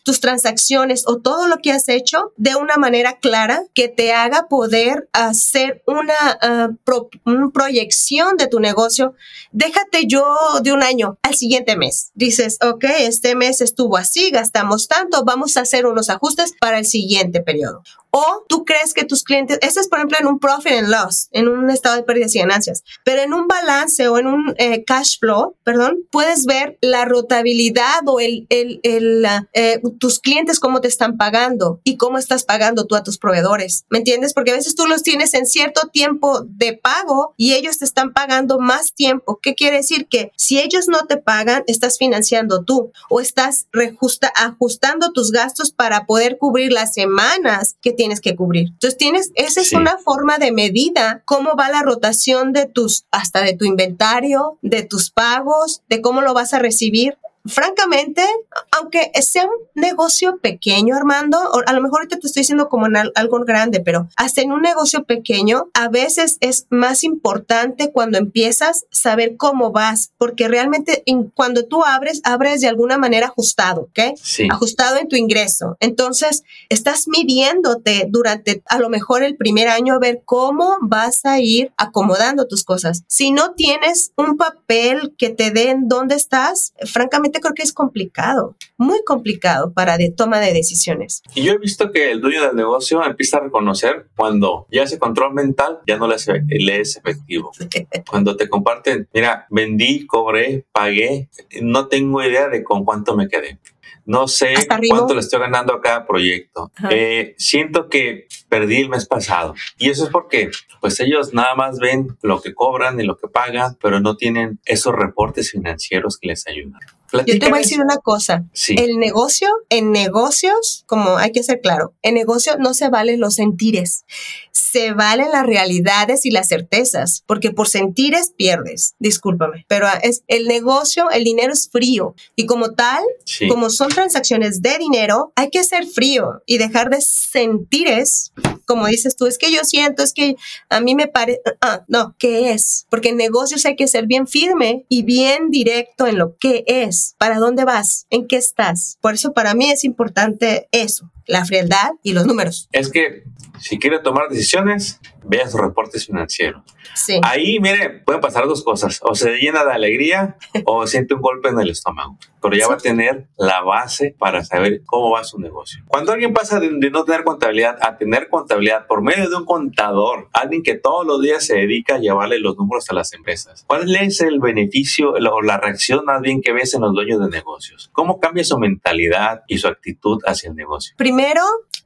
tus 0.03 0.19
transacciones 0.19 1.03
o 1.07 1.19
todo 1.19 1.47
lo 1.47 1.57
que 1.57 1.71
has 1.71 1.89
hecho 1.89 2.33
de 2.37 2.55
una 2.55 2.77
manera 2.77 3.17
clara 3.19 3.63
que 3.73 3.87
te 3.87 4.13
haga 4.13 4.47
poder 4.47 5.09
hacer 5.13 5.83
una, 5.87 6.75
uh, 6.75 7.07
una 7.25 7.49
proyección 7.49 8.37
de 8.37 8.47
tu 8.47 8.59
negocio. 8.59 9.15
Déjate 9.51 10.05
yo 10.05 10.25
de 10.61 10.73
un 10.73 10.83
año 10.83 11.17
al 11.21 11.32
siguiente 11.35 11.75
mes. 11.75 12.11
Dices, 12.13 12.57
ok, 12.61 12.85
este 12.99 13.35
mes 13.35 13.61
estuvo 13.61 13.97
así, 13.97 14.31
gastamos 14.31 14.87
tanto, 14.87 15.23
vamos 15.23 15.57
a 15.57 15.61
hacer 15.61 15.85
unos 15.85 16.09
ajustes 16.09 16.53
para 16.59 16.79
el 16.79 16.85
siguiente 16.85 17.41
periodo. 17.41 17.83
O 18.15 18.45
tú 18.47 18.63
crees 18.63 18.93
que 18.93 19.05
tus 19.05 19.23
clientes, 19.23 19.57
este 19.63 19.79
es 19.79 19.87
por 19.87 19.97
ejemplo 19.97 20.19
en 20.19 20.27
un 20.27 20.37
profit 20.37 20.73
and 20.73 20.89
loss, 20.89 21.29
en 21.31 21.47
un 21.47 21.71
estado 21.71 21.95
de 21.95 22.03
pérdidas 22.03 22.35
y 22.35 22.39
ganancias, 22.39 22.83
pero 23.03 23.23
en 23.23 23.33
un 23.33 23.47
balance 23.47 24.07
o 24.07 24.19
en 24.19 24.27
un 24.27 24.53
eh, 24.59 24.83
cash 24.83 25.17
flow, 25.19 25.55
perdón, 25.63 25.97
puedes 26.11 26.45
ver 26.45 26.77
la 26.81 27.05
rotabilidad 27.05 28.01
o 28.05 28.19
el, 28.19 28.45
el, 28.49 28.79
el 28.83 29.25
eh, 29.53 29.81
tus 29.99 30.19
clientes 30.19 30.59
cómo 30.59 30.79
te 30.79 30.87
están 30.87 31.17
pagando 31.17 31.81
y 31.83 31.97
cómo 31.97 32.19
estás 32.19 32.43
pagando 32.43 32.85
tú 32.85 32.95
a 32.95 33.01
tus 33.01 33.17
proveedores. 33.17 33.85
¿Me 33.89 33.97
entiendes? 33.97 34.35
Porque 34.35 34.51
a 34.51 34.55
veces 34.55 34.75
tú 34.75 34.85
los 34.85 35.01
tienes 35.01 35.33
en 35.33 35.47
cierto 35.47 35.89
tiempo 35.91 36.41
de 36.45 36.73
pago 36.73 37.33
y 37.35 37.53
ellos 37.53 37.79
te 37.79 37.85
están 37.85 38.13
pagando 38.13 38.59
más 38.59 38.93
tiempo. 38.93 39.39
¿Qué 39.41 39.55
quiere 39.55 39.77
decir? 39.77 40.07
Que 40.07 40.31
si 40.37 40.59
ellos 40.59 40.87
no 40.87 41.07
te 41.07 41.17
pagan, 41.23 41.63
estás 41.67 41.97
financiando 41.97 42.63
tú 42.63 42.91
o 43.09 43.19
estás 43.19 43.67
rejusta, 43.71 44.31
ajustando 44.35 45.11
tus 45.11 45.31
gastos 45.31 45.71
para 45.71 46.05
poder 46.05 46.37
cubrir 46.37 46.71
las 46.71 46.93
semanas 46.93 47.77
que 47.81 47.93
tienes 47.93 48.21
que 48.21 48.35
cubrir. 48.35 48.69
Entonces 48.69 48.97
tienes, 48.97 49.31
esa 49.35 49.61
es 49.61 49.73
una 49.73 49.97
forma 49.97 50.37
de 50.37 50.51
medida 50.51 51.23
cómo 51.25 51.55
va 51.55 51.69
la 51.69 51.81
rotación 51.81 52.53
de 52.53 52.65
tus, 52.65 53.05
hasta 53.11 53.41
de 53.41 53.55
tu 53.55 53.65
inventario, 53.65 54.57
de 54.61 54.83
tus 54.83 55.11
pagos, 55.11 55.81
de 55.89 56.01
cómo 56.01 56.21
lo 56.21 56.33
vas 56.33 56.53
a 56.53 56.59
recibir 56.59 57.17
francamente, 57.45 58.23
aunque 58.71 59.11
sea 59.21 59.45
un 59.45 59.51
negocio 59.75 60.37
pequeño, 60.37 60.95
Armando, 60.95 61.37
a 61.65 61.73
lo 61.73 61.81
mejor 61.81 62.01
ahorita 62.01 62.19
te 62.19 62.27
estoy 62.27 62.41
diciendo 62.41 62.69
como 62.69 62.87
en 62.87 62.95
algo 62.95 63.39
grande, 63.39 63.81
pero 63.81 64.07
hasta 64.15 64.41
en 64.41 64.51
un 64.51 64.61
negocio 64.61 65.03
pequeño, 65.03 65.69
a 65.73 65.89
veces 65.89 66.37
es 66.39 66.67
más 66.69 67.03
importante 67.03 67.91
cuando 67.91 68.17
empiezas 68.17 68.85
saber 68.91 69.35
cómo 69.37 69.71
vas, 69.71 70.11
porque 70.17 70.47
realmente 70.47 71.03
cuando 71.35 71.65
tú 71.65 71.83
abres, 71.83 72.21
abres 72.23 72.61
de 72.61 72.67
alguna 72.67 72.97
manera 72.97 73.27
ajustado, 73.27 73.81
¿ok? 73.81 74.17
Sí. 74.21 74.47
Ajustado 74.49 74.97
en 74.97 75.07
tu 75.07 75.15
ingreso. 75.15 75.77
Entonces, 75.79 76.43
estás 76.69 77.07
midiéndote 77.07 78.07
durante 78.09 78.63
a 78.67 78.79
lo 78.79 78.89
mejor 78.89 79.23
el 79.23 79.35
primer 79.35 79.67
año 79.67 79.95
a 79.95 79.99
ver 79.99 80.21
cómo 80.23 80.77
vas 80.81 81.25
a 81.25 81.39
ir 81.39 81.73
acomodando 81.77 82.47
tus 82.47 82.63
cosas. 82.63 83.03
Si 83.07 83.31
no 83.31 83.53
tienes 83.53 84.13
un 84.15 84.37
papel 84.37 85.13
que 85.17 85.29
te 85.29 85.51
den 85.51 85.87
dónde 85.87 86.15
estás, 86.15 86.73
francamente, 86.85 87.32
realmente 87.33 87.39
creo 87.41 87.53
que 87.53 87.63
es 87.63 87.73
complicado, 87.73 88.55
muy 88.77 89.03
complicado 89.05 89.73
para 89.73 89.97
de 89.97 90.11
toma 90.11 90.39
de 90.39 90.53
decisiones. 90.53 91.21
Y 91.35 91.43
yo 91.43 91.53
he 91.53 91.57
visto 91.57 91.91
que 91.91 92.11
el 92.11 92.21
dueño 92.21 92.41
del 92.41 92.55
negocio 92.55 93.03
empieza 93.03 93.37
a 93.37 93.41
reconocer 93.41 94.07
cuando 94.15 94.67
ya 94.71 94.83
ese 94.83 94.99
control 94.99 95.33
mental 95.33 95.79
ya 95.87 95.97
no 95.97 96.07
le 96.07 96.15
es, 96.15 96.27
le 96.27 96.79
es 96.79 96.97
efectivo. 96.97 97.51
Cuando 98.09 98.35
te 98.35 98.49
comparten, 98.49 99.07
mira, 99.13 99.47
vendí, 99.49 100.05
cobré, 100.05 100.65
pagué, 100.71 101.29
no 101.61 101.87
tengo 101.87 102.21
idea 102.23 102.47
de 102.47 102.63
con 102.63 102.83
cuánto 102.85 103.15
me 103.15 103.27
quedé. 103.27 103.59
No 104.05 104.27
sé 104.27 104.53
cuánto 104.89 105.13
le 105.13 105.21
estoy 105.21 105.39
ganando 105.39 105.73
a 105.73 105.81
cada 105.81 106.05
proyecto. 106.05 106.71
Eh, 106.89 107.35
siento 107.37 107.89
que 107.89 108.27
perdí 108.49 108.81
el 108.81 108.89
mes 108.89 109.05
pasado. 109.05 109.55
Y 109.77 109.89
eso 109.89 110.03
es 110.05 110.09
porque, 110.09 110.51
pues 110.81 110.99
ellos 110.99 111.33
nada 111.33 111.55
más 111.55 111.79
ven 111.79 112.17
lo 112.21 112.41
que 112.41 112.53
cobran 112.53 112.99
y 112.99 113.03
lo 113.03 113.17
que 113.17 113.27
pagan, 113.27 113.77
pero 113.81 113.99
no 113.99 114.17
tienen 114.17 114.59
esos 114.65 114.93
reportes 114.93 115.51
financieros 115.51 116.17
que 116.17 116.27
les 116.27 116.47
ayudan. 116.47 116.81
Yo 117.25 117.39
te 117.39 117.49
voy 117.49 117.59
a 117.59 117.61
decir 117.61 117.79
una 117.79 117.97
cosa. 117.97 118.45
El 118.69 118.97
negocio, 118.97 119.47
en 119.69 119.91
negocios, 119.91 120.83
como 120.87 121.17
hay 121.17 121.31
que 121.31 121.43
ser 121.43 121.61
claro, 121.61 121.93
en 122.01 122.15
negocio 122.15 122.57
no 122.57 122.73
se 122.73 122.89
valen 122.89 123.19
los 123.19 123.35
sentires, 123.35 124.05
se 124.51 124.93
valen 124.93 125.31
las 125.31 125.45
realidades 125.45 126.25
y 126.25 126.31
las 126.31 126.47
certezas, 126.47 127.23
porque 127.27 127.51
por 127.51 127.67
sentires 127.67 128.33
pierdes, 128.35 128.95
discúlpame, 128.99 129.65
pero 129.67 129.87
es 130.01 130.23
el 130.27 130.47
negocio, 130.47 131.11
el 131.11 131.23
dinero 131.23 131.53
es 131.53 131.69
frío 131.69 132.15
y 132.35 132.45
como 132.47 132.71
tal, 132.71 133.03
como 133.47 133.69
son 133.77 133.89
transacciones 133.89 134.61
de 134.61 134.77
dinero, 134.77 135.33
hay 135.35 135.49
que 135.49 135.63
ser 135.63 135.85
frío 135.85 136.41
y 136.45 136.57
dejar 136.57 136.89
de 136.89 137.01
sentires, 137.01 138.31
como 138.65 138.87
dices 138.87 139.15
tú, 139.15 139.27
es 139.27 139.37
que 139.37 139.51
yo 139.51 139.59
siento, 139.63 140.03
es 140.03 140.13
que 140.13 140.35
a 140.69 140.79
mí 140.79 140.95
me 140.95 141.07
parece, 141.07 141.41
ah, 141.61 141.83
no, 141.87 142.15
¿qué 142.17 142.51
es? 142.51 142.87
Porque 142.89 143.09
en 143.09 143.17
negocios 143.17 143.65
hay 143.65 143.75
que 143.75 143.87
ser 143.87 144.07
bien 144.07 144.27
firme 144.27 144.85
y 144.89 145.03
bien 145.03 145.49
directo 145.49 146.07
en 146.07 146.17
lo 146.17 146.37
que 146.37 146.63
es 146.67 147.15
¿Para 147.17 147.39
dónde 147.39 147.65
vas? 147.65 148.05
¿En 148.09 148.27
qué 148.27 148.37
estás? 148.37 148.97
Por 149.01 149.13
eso 149.13 149.33
para 149.33 149.53
mí 149.53 149.71
es 149.71 149.83
importante 149.83 150.67
eso, 150.71 151.09
la 151.25 151.45
frialdad 151.45 151.91
y 152.03 152.13
los 152.13 152.25
números. 152.25 152.67
Es 152.71 152.89
que 152.89 153.23
si 153.59 153.79
quiere 153.79 153.99
tomar 153.99 154.29
decisiones, 154.29 154.99
vea 155.23 155.47
sus 155.47 155.61
reportes 155.61 156.05
financieros. 156.05 156.61
Sí. 156.95 157.19
Ahí, 157.23 157.59
mire, 157.59 157.89
pueden 157.89 158.21
pasar 158.21 158.45
dos 158.45 158.63
cosas. 158.63 158.99
O 159.03 159.15
se 159.15 159.37
llena 159.37 159.63
de 159.63 159.71
alegría 159.71 160.37
o 160.65 160.85
siente 160.85 161.13
un 161.13 161.21
golpe 161.21 161.49
en 161.49 161.59
el 161.59 161.69
estómago. 161.69 162.17
Pero 162.41 162.55
ya 162.55 162.67
va 162.67 162.75
a 162.75 162.77
tener 162.77 163.27
la 163.37 163.61
base 163.63 164.15
para 164.17 164.43
saber 164.43 164.81
cómo 164.85 165.11
va 165.11 165.23
su 165.23 165.39
negocio. 165.39 165.83
Cuando 165.87 166.11
alguien 166.11 166.33
pasa 166.33 166.59
de, 166.59 166.69
no 166.69 167.03
tener 167.05 167.23
contabilidad 167.23 167.77
a 167.81 167.97
tener 167.97 168.29
contabilidad 168.29 168.87
por 168.87 169.01
medio 169.01 169.29
de 169.29 169.35
un 169.35 169.45
contador, 169.45 170.29
alguien 170.33 170.63
que 170.63 170.75
todos 170.75 171.05
los 171.05 171.21
días 171.21 171.45
se 171.45 171.55
dedica 171.55 171.95
a 171.95 171.99
llevarle 171.99 172.39
los 172.39 172.57
números 172.57 172.89
a 172.89 172.93
las 172.93 173.13
empresas, 173.13 173.65
¿cuál 173.67 173.93
es 173.95 174.21
el 174.21 174.39
beneficio 174.39 175.11
o 175.11 175.41
la 175.41 175.57
reacción 175.57 176.05
más 176.05 176.21
bien 176.21 176.41
que 176.41 176.53
ves 176.53 176.73
en 176.73 176.81
los 176.81 176.93
dueños 176.93 177.19
de 177.19 177.29
negocios? 177.29 177.89
¿Cómo 177.93 178.19
cambia 178.19 178.43
su 178.43 178.57
mentalidad 178.57 179.43
y 179.47 179.57
su 179.57 179.67
actitud 179.67 180.19
hacia 180.25 180.49
el 180.49 180.55
negocio? 180.55 180.95
Primero, 180.97 181.41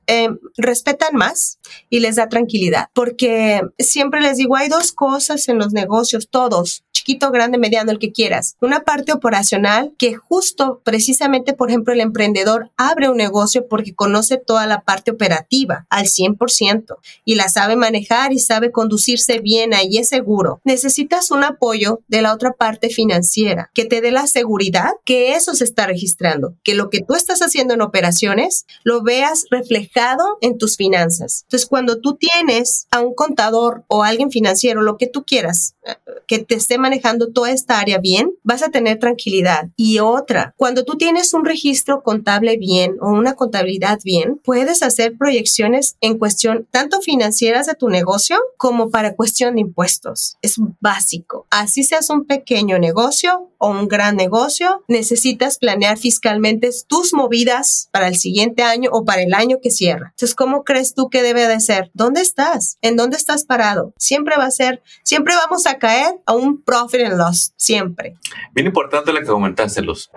eh, 0.07 0.29
respetan 0.55 1.15
más 1.15 1.59
y 1.89 1.99
les 1.99 2.15
da 2.15 2.29
tranquilidad, 2.29 2.87
porque 2.93 3.61
siempre 3.77 4.21
les 4.21 4.37
digo, 4.37 4.55
hay 4.55 4.69
dos 4.69 4.93
cosas 4.93 5.49
en 5.49 5.57
los 5.57 5.73
negocios, 5.73 6.29
todos, 6.29 6.85
chiquito, 6.93 7.29
grande, 7.29 7.57
mediano, 7.57 7.91
el 7.91 7.99
que 7.99 8.13
quieras. 8.13 8.55
Una 8.61 8.81
parte 8.81 9.11
operacional 9.11 9.93
que 9.97 10.15
justo, 10.15 10.81
precisamente, 10.83 11.53
por 11.53 11.69
ejemplo, 11.69 11.93
el 11.93 11.99
emprendedor 11.99 12.71
abre 12.77 13.09
un 13.09 13.17
negocio 13.17 13.67
porque 13.67 13.93
conoce 13.93 14.37
toda 14.37 14.65
la 14.65 14.81
parte 14.81 15.11
operativa 15.11 15.85
al 15.89 16.05
100% 16.05 16.95
y 17.25 17.35
la 17.35 17.49
sabe 17.49 17.75
manejar 17.75 18.31
y 18.31 18.39
sabe 18.39 18.71
conducirse 18.71 19.39
bien, 19.39 19.73
ahí 19.73 19.97
es 19.97 20.07
seguro. 20.07 20.61
Necesitas 20.63 21.31
un 21.31 21.43
apoyo 21.43 21.99
de 22.07 22.21
la 22.21 22.33
otra 22.33 22.53
parte 22.53 22.89
financiera 22.89 23.71
que 23.73 23.85
te 23.85 23.99
dé 23.99 24.11
la 24.11 24.27
seguridad 24.27 24.91
que 25.03 25.33
eso 25.33 25.53
se 25.53 25.65
está 25.65 25.85
registrando, 25.85 26.55
que 26.63 26.75
lo 26.75 26.89
que 26.89 27.01
tú 27.01 27.13
estás 27.13 27.41
haciendo 27.41 27.73
en 27.73 27.81
operaciones 27.81 28.65
lo 28.83 29.03
veas 29.03 29.45
reflejado 29.51 29.96
en 30.41 30.57
tus 30.57 30.77
finanzas. 30.77 31.43
Entonces, 31.43 31.67
cuando 31.67 31.99
tú 31.99 32.15
tienes 32.15 32.87
a 32.91 32.99
un 33.01 33.13
contador 33.15 33.83
o 33.87 34.03
alguien 34.03 34.31
financiero, 34.31 34.81
lo 34.81 34.97
que 34.97 35.07
tú 35.07 35.23
quieras, 35.23 35.75
eh, 35.83 35.95
que 36.27 36.39
te 36.39 36.55
esté 36.55 36.77
manejando 36.77 37.31
toda 37.31 37.51
esta 37.51 37.79
área 37.79 37.97
bien, 37.97 38.31
vas 38.43 38.61
a 38.61 38.69
tener 38.69 38.99
tranquilidad. 38.99 39.69
Y 39.75 39.99
otra, 39.99 40.53
cuando 40.57 40.83
tú 40.83 40.97
tienes 40.97 41.33
un 41.33 41.45
registro 41.45 42.03
contable 42.03 42.57
bien 42.57 42.97
o 43.01 43.09
una 43.09 43.33
contabilidad 43.33 43.99
bien, 44.03 44.39
puedes 44.43 44.83
hacer 44.83 45.17
proyecciones 45.17 45.95
en 46.01 46.17
cuestión 46.17 46.67
tanto 46.69 47.01
financieras 47.01 47.65
de 47.67 47.75
tu 47.75 47.89
negocio 47.89 48.37
como 48.57 48.89
para 48.89 49.15
cuestión 49.15 49.55
de 49.55 49.61
impuestos. 49.61 50.37
Es 50.41 50.55
básico. 50.79 51.47
Así 51.49 51.83
seas 51.83 52.09
un 52.09 52.25
pequeño 52.25 52.77
negocio 52.77 53.49
o 53.57 53.69
un 53.69 53.87
gran 53.87 54.15
negocio, 54.15 54.83
necesitas 54.87 55.57
planear 55.57 55.97
fiscalmente 55.97 56.69
tus 56.87 57.13
movidas 57.13 57.89
para 57.91 58.07
el 58.07 58.17
siguiente 58.17 58.63
año 58.63 58.89
o 58.93 59.05
para 59.05 59.23
el 59.23 59.33
año 59.33 59.57
que 59.61 59.71
Entonces, 59.95 60.35
¿cómo 60.35 60.63
crees 60.63 60.93
tú 60.93 61.09
que 61.09 61.21
debe 61.21 61.47
de 61.47 61.59
ser? 61.59 61.91
¿Dónde 61.93 62.21
estás? 62.21 62.77
¿En 62.81 62.95
dónde 62.95 63.17
estás 63.17 63.45
parado? 63.45 63.93
Siempre 63.97 64.35
va 64.37 64.45
a 64.45 64.51
ser, 64.51 64.81
siempre 65.03 65.33
vamos 65.35 65.65
a 65.67 65.77
caer 65.77 66.15
a 66.25 66.33
un 66.33 66.61
profit 66.61 67.01
and 67.01 67.17
loss, 67.17 67.53
siempre. 67.57 68.15
Bien 68.53 68.67
importante 68.67 69.13
lo 69.13 69.19
que 69.19 69.27
comentaste, 69.27 69.81
Luz. 69.81 70.09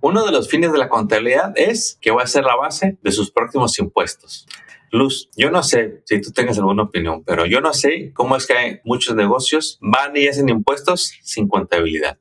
Uno 0.00 0.24
de 0.24 0.32
los 0.32 0.48
fines 0.48 0.72
de 0.72 0.78
la 0.78 0.88
contabilidad 0.88 1.52
es 1.56 1.98
que 2.00 2.10
va 2.10 2.22
a 2.22 2.26
ser 2.26 2.44
la 2.44 2.56
base 2.56 2.98
de 3.02 3.12
sus 3.12 3.30
próximos 3.30 3.78
impuestos. 3.78 4.46
Luz, 4.90 5.28
yo 5.36 5.50
no 5.50 5.62
sé 5.62 6.02
si 6.06 6.20
tú 6.20 6.32
tengas 6.32 6.56
alguna 6.56 6.84
opinión, 6.84 7.22
pero 7.24 7.44
yo 7.44 7.60
no 7.60 7.74
sé 7.74 8.12
cómo 8.14 8.36
es 8.36 8.46
que 8.46 8.54
hay 8.54 8.80
muchos 8.84 9.14
negocios 9.14 9.78
van 9.82 10.16
y 10.16 10.28
hacen 10.28 10.48
impuestos 10.48 11.12
sin 11.22 11.46
contabilidad 11.46 12.16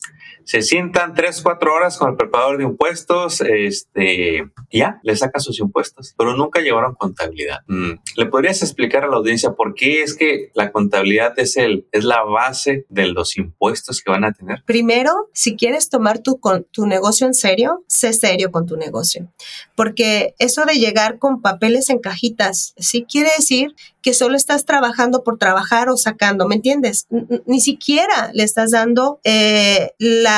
se 0.48 0.62
sientan 0.62 1.14
tres, 1.14 1.42
cuatro 1.42 1.74
horas 1.74 1.98
con 1.98 2.12
el 2.12 2.16
preparador 2.16 2.58
de 2.58 2.64
impuestos, 2.64 3.42
este, 3.42 4.50
ya, 4.72 5.02
le 5.04 5.14
saca 5.18 5.42
sus 5.42 5.60
impuestos, 5.60 6.16
pero 6.18 6.38
nunca 6.38 6.62
llevaron 6.62 6.96
contabilidad. 6.96 7.60
Mm, 7.68 7.96
¿Le 8.16 8.26
podrías 8.28 8.62
explicar 8.62 9.04
a 9.04 9.08
la 9.08 9.18
audiencia 9.18 9.52
por 9.52 9.76
qué 9.76 10.04
es 10.04 10.16
que 10.16 10.52
la 10.56 10.72
contabilidad 10.72 11.34
es, 11.38 11.58
el, 11.58 11.86
es 11.92 12.06
la 12.06 12.24
base 12.24 12.86
de 12.88 13.08
los 13.08 13.38
impuestos 13.38 14.02
que 14.02 14.10
van 14.10 14.24
a 14.24 14.32
tener? 14.32 14.64
Primero, 14.66 15.12
si 15.34 15.58
quieres 15.58 15.90
tomar 15.90 16.20
tu, 16.20 16.40
tu 16.72 16.88
negocio 16.88 17.28
en 17.28 17.34
serio, 17.34 17.84
sé 17.88 18.14
serio 18.14 18.50
con 18.50 18.66
tu 18.66 18.78
negocio, 18.78 19.28
porque 19.76 20.34
eso 20.40 20.64
de 20.64 20.76
llegar 20.76 21.20
con 21.20 21.42
papeles 21.42 21.90
en 21.90 22.00
cajitas, 22.00 22.74
sí 22.78 23.06
quiere 23.08 23.32
decir 23.38 23.76
que 24.08 24.14
solo 24.14 24.38
estás 24.38 24.64
trabajando 24.64 25.26
por 25.26 25.38
trabajar 25.38 25.90
o 25.90 25.98
sacando, 25.98 26.48
¿me 26.48 26.56
entiendes? 26.56 27.08
Ni 27.46 27.60
siquiera 27.60 28.32
le 28.34 28.44
estás 28.44 28.72
dando 28.72 29.20
eh, 29.26 29.92
la, 30.00 30.37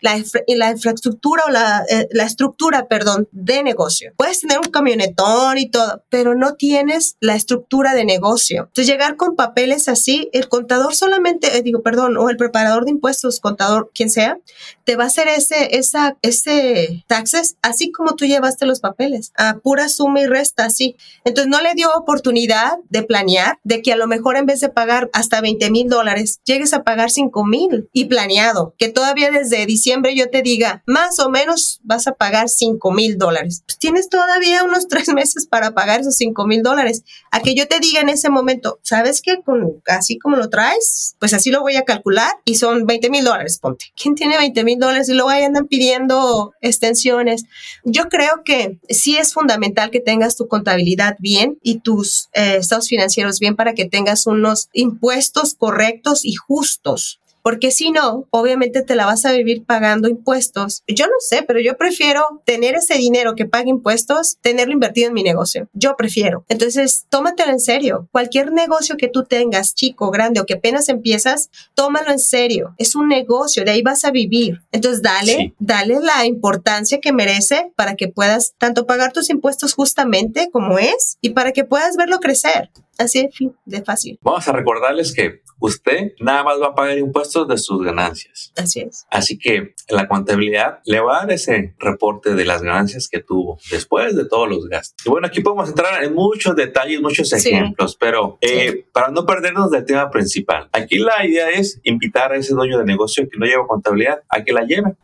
la, 0.00 0.70
infraestructura 0.70 1.42
o 1.46 1.50
la, 1.50 1.84
eh, 1.88 2.08
la, 2.10 2.24
estructura, 2.24 2.88
perdón, 2.88 3.28
de 3.32 3.62
negocio. 3.62 4.12
Puedes 4.16 4.40
tener 4.40 4.58
un 4.58 4.70
camionetón 4.70 5.58
y 5.58 5.70
todo, 5.70 6.04
pero 6.08 6.34
no 6.34 6.54
tienes 6.54 7.16
la 7.20 7.34
estructura 7.34 7.94
de 7.94 8.04
negocio. 8.04 8.62
Entonces, 8.62 8.86
llegar 8.86 9.16
con 9.16 9.36
papeles 9.36 9.88
así, 9.88 10.28
el 10.32 10.48
contador 10.48 10.94
solamente, 10.94 11.56
eh, 11.56 11.62
digo, 11.62 11.82
perdón, 11.82 12.16
o 12.16 12.30
el 12.30 12.36
preparador 12.36 12.84
de 12.84 12.92
impuestos, 12.92 13.40
contador, 13.40 13.90
quien 13.94 14.10
sea, 14.10 14.38
te 14.84 14.96
va 14.96 15.04
a 15.04 15.08
hacer 15.08 15.28
ese, 15.28 15.76
esa, 15.76 16.16
ese 16.22 17.04
taxes 17.06 17.56
así 17.62 17.92
como 17.92 18.14
tú 18.14 18.24
llevaste 18.24 18.66
los 18.66 18.80
papeles, 18.80 19.32
a 19.36 19.58
pura 19.58 19.88
suma 19.88 20.20
y 20.20 20.26
resta, 20.26 20.64
así. 20.64 20.96
Entonces, 21.24 21.50
no 21.50 21.60
le 21.60 21.74
dio 21.74 21.90
oportunidad 21.94 22.78
de 22.88 23.02
planear, 23.02 23.58
de 23.64 23.82
que 23.82 23.92
a 23.92 23.96
lo 23.96 24.06
mejor 24.06 24.36
en 24.36 24.46
vez 24.46 24.60
de 24.60 24.68
pagar 24.68 25.10
hasta 25.12 25.40
20 25.40 25.70
mil 25.70 25.88
dólares, 25.88 26.40
llegues 26.44 26.72
a 26.72 26.82
pagar 26.82 27.10
5 27.10 27.44
mil 27.44 27.88
y 27.92 28.06
planeado, 28.06 28.74
que 28.78 28.88
todavía 28.88 29.19
desde 29.28 29.66
diciembre 29.66 30.14
yo 30.14 30.30
te 30.30 30.42
diga, 30.42 30.82
más 30.86 31.18
o 31.20 31.28
menos 31.28 31.80
vas 31.82 32.06
a 32.06 32.12
pagar 32.12 32.48
5 32.48 32.92
mil 32.92 33.18
dólares. 33.18 33.62
Pues 33.66 33.78
tienes 33.78 34.08
todavía 34.08 34.64
unos 34.64 34.88
tres 34.88 35.08
meses 35.14 35.46
para 35.46 35.72
pagar 35.72 36.00
esos 36.00 36.16
5 36.16 36.46
mil 36.46 36.62
dólares. 36.62 37.04
A 37.30 37.40
que 37.40 37.54
yo 37.54 37.68
te 37.68 37.80
diga 37.80 38.00
en 38.00 38.08
ese 38.08 38.30
momento, 38.30 38.80
¿sabes 38.82 39.20
qué? 39.22 39.42
Con, 39.42 39.82
así 39.86 40.18
como 40.18 40.36
lo 40.36 40.48
traes, 40.48 41.16
pues 41.18 41.34
así 41.34 41.50
lo 41.50 41.60
voy 41.60 41.76
a 41.76 41.84
calcular 41.84 42.32
y 42.44 42.54
son 42.54 42.86
20 42.86 43.10
mil 43.10 43.24
dólares, 43.24 43.58
ponte. 43.58 43.86
¿Quién 44.00 44.14
tiene 44.14 44.38
20 44.38 44.64
mil 44.64 44.78
dólares 44.78 45.08
y 45.08 45.14
luego 45.14 45.30
ahí 45.30 45.42
andan 45.42 45.66
pidiendo 45.66 46.54
extensiones? 46.60 47.44
Yo 47.84 48.08
creo 48.08 48.42
que 48.44 48.78
sí 48.88 49.16
es 49.16 49.34
fundamental 49.34 49.90
que 49.90 50.00
tengas 50.00 50.36
tu 50.36 50.48
contabilidad 50.48 51.16
bien 51.18 51.58
y 51.62 51.80
tus 51.80 52.28
eh, 52.32 52.60
financieros 52.88 53.40
bien 53.40 53.56
para 53.56 53.74
que 53.74 53.84
tengas 53.84 54.26
unos 54.26 54.68
impuestos 54.72 55.54
correctos 55.54 56.24
y 56.24 56.34
justos 56.34 57.20
porque 57.42 57.70
si 57.70 57.90
no, 57.90 58.26
obviamente 58.30 58.82
te 58.82 58.94
la 58.94 59.06
vas 59.06 59.24
a 59.24 59.32
vivir 59.32 59.64
pagando 59.64 60.08
impuestos. 60.08 60.82
Yo 60.86 61.06
no 61.06 61.14
sé, 61.20 61.42
pero 61.46 61.60
yo 61.60 61.76
prefiero 61.76 62.42
tener 62.44 62.74
ese 62.74 62.94
dinero 62.94 63.34
que 63.34 63.46
pague 63.46 63.70
impuestos, 63.70 64.38
tenerlo 64.40 64.72
invertido 64.72 65.08
en 65.08 65.14
mi 65.14 65.22
negocio. 65.22 65.68
Yo 65.72 65.96
prefiero. 65.96 66.44
Entonces, 66.48 67.06
tómatelo 67.08 67.52
en 67.52 67.60
serio. 67.60 68.08
Cualquier 68.12 68.52
negocio 68.52 68.96
que 68.96 69.08
tú 69.08 69.24
tengas, 69.24 69.74
chico, 69.74 70.10
grande 70.10 70.40
o 70.40 70.46
que 70.46 70.54
apenas 70.54 70.88
empiezas, 70.88 71.50
tómalo 71.74 72.10
en 72.10 72.18
serio. 72.18 72.74
Es 72.78 72.94
un 72.94 73.08
negocio, 73.08 73.64
de 73.64 73.72
ahí 73.72 73.82
vas 73.82 74.04
a 74.04 74.10
vivir. 74.10 74.60
Entonces, 74.72 75.02
dale, 75.02 75.54
dale 75.58 75.98
la 76.00 76.26
importancia 76.26 77.00
que 77.00 77.12
merece 77.12 77.72
para 77.76 77.94
que 77.94 78.08
puedas 78.08 78.54
tanto 78.58 78.86
pagar 78.86 79.12
tus 79.12 79.30
impuestos 79.30 79.74
justamente 79.74 80.50
como 80.50 80.78
es 80.78 81.18
y 81.20 81.30
para 81.30 81.52
que 81.52 81.64
puedas 81.64 81.96
verlo 81.96 82.20
crecer. 82.20 82.70
Así 83.00 83.30
de 83.64 83.82
fácil. 83.82 84.18
Vamos 84.20 84.46
a 84.46 84.52
recordarles 84.52 85.14
que 85.14 85.40
usted 85.58 86.12
nada 86.20 86.44
más 86.44 86.60
va 86.60 86.68
a 86.68 86.74
pagar 86.74 86.98
impuestos 86.98 87.48
de 87.48 87.56
sus 87.56 87.82
ganancias. 87.82 88.52
Así 88.56 88.80
es. 88.80 89.06
Así 89.10 89.38
que 89.38 89.74
la 89.88 90.06
contabilidad 90.06 90.80
le 90.84 91.00
va 91.00 91.16
a 91.16 91.20
dar 91.20 91.32
ese 91.32 91.74
reporte 91.78 92.34
de 92.34 92.44
las 92.44 92.62
ganancias 92.62 93.08
que 93.08 93.20
tuvo 93.20 93.58
después 93.70 94.14
de 94.16 94.26
todos 94.26 94.50
los 94.50 94.68
gastos. 94.68 95.06
Y 95.06 95.08
bueno, 95.08 95.28
aquí 95.28 95.40
podemos 95.40 95.70
entrar 95.70 96.04
en 96.04 96.14
muchos 96.14 96.54
detalles, 96.54 97.00
muchos 97.00 97.32
ejemplos, 97.32 97.96
pero 97.98 98.36
eh, 98.42 98.84
para 98.92 99.08
no 99.08 99.24
perdernos 99.24 99.70
del 99.70 99.86
tema 99.86 100.10
principal, 100.10 100.68
aquí 100.72 100.98
la 100.98 101.26
idea 101.26 101.48
es 101.48 101.80
invitar 101.84 102.32
a 102.32 102.36
ese 102.36 102.52
dueño 102.52 102.78
de 102.78 102.84
negocio 102.84 103.26
que 103.30 103.38
no 103.38 103.46
lleva 103.46 103.66
contabilidad 103.66 104.22
a 104.28 104.44
que 104.44 104.52
la 104.52 104.64
lleve. 104.64 104.94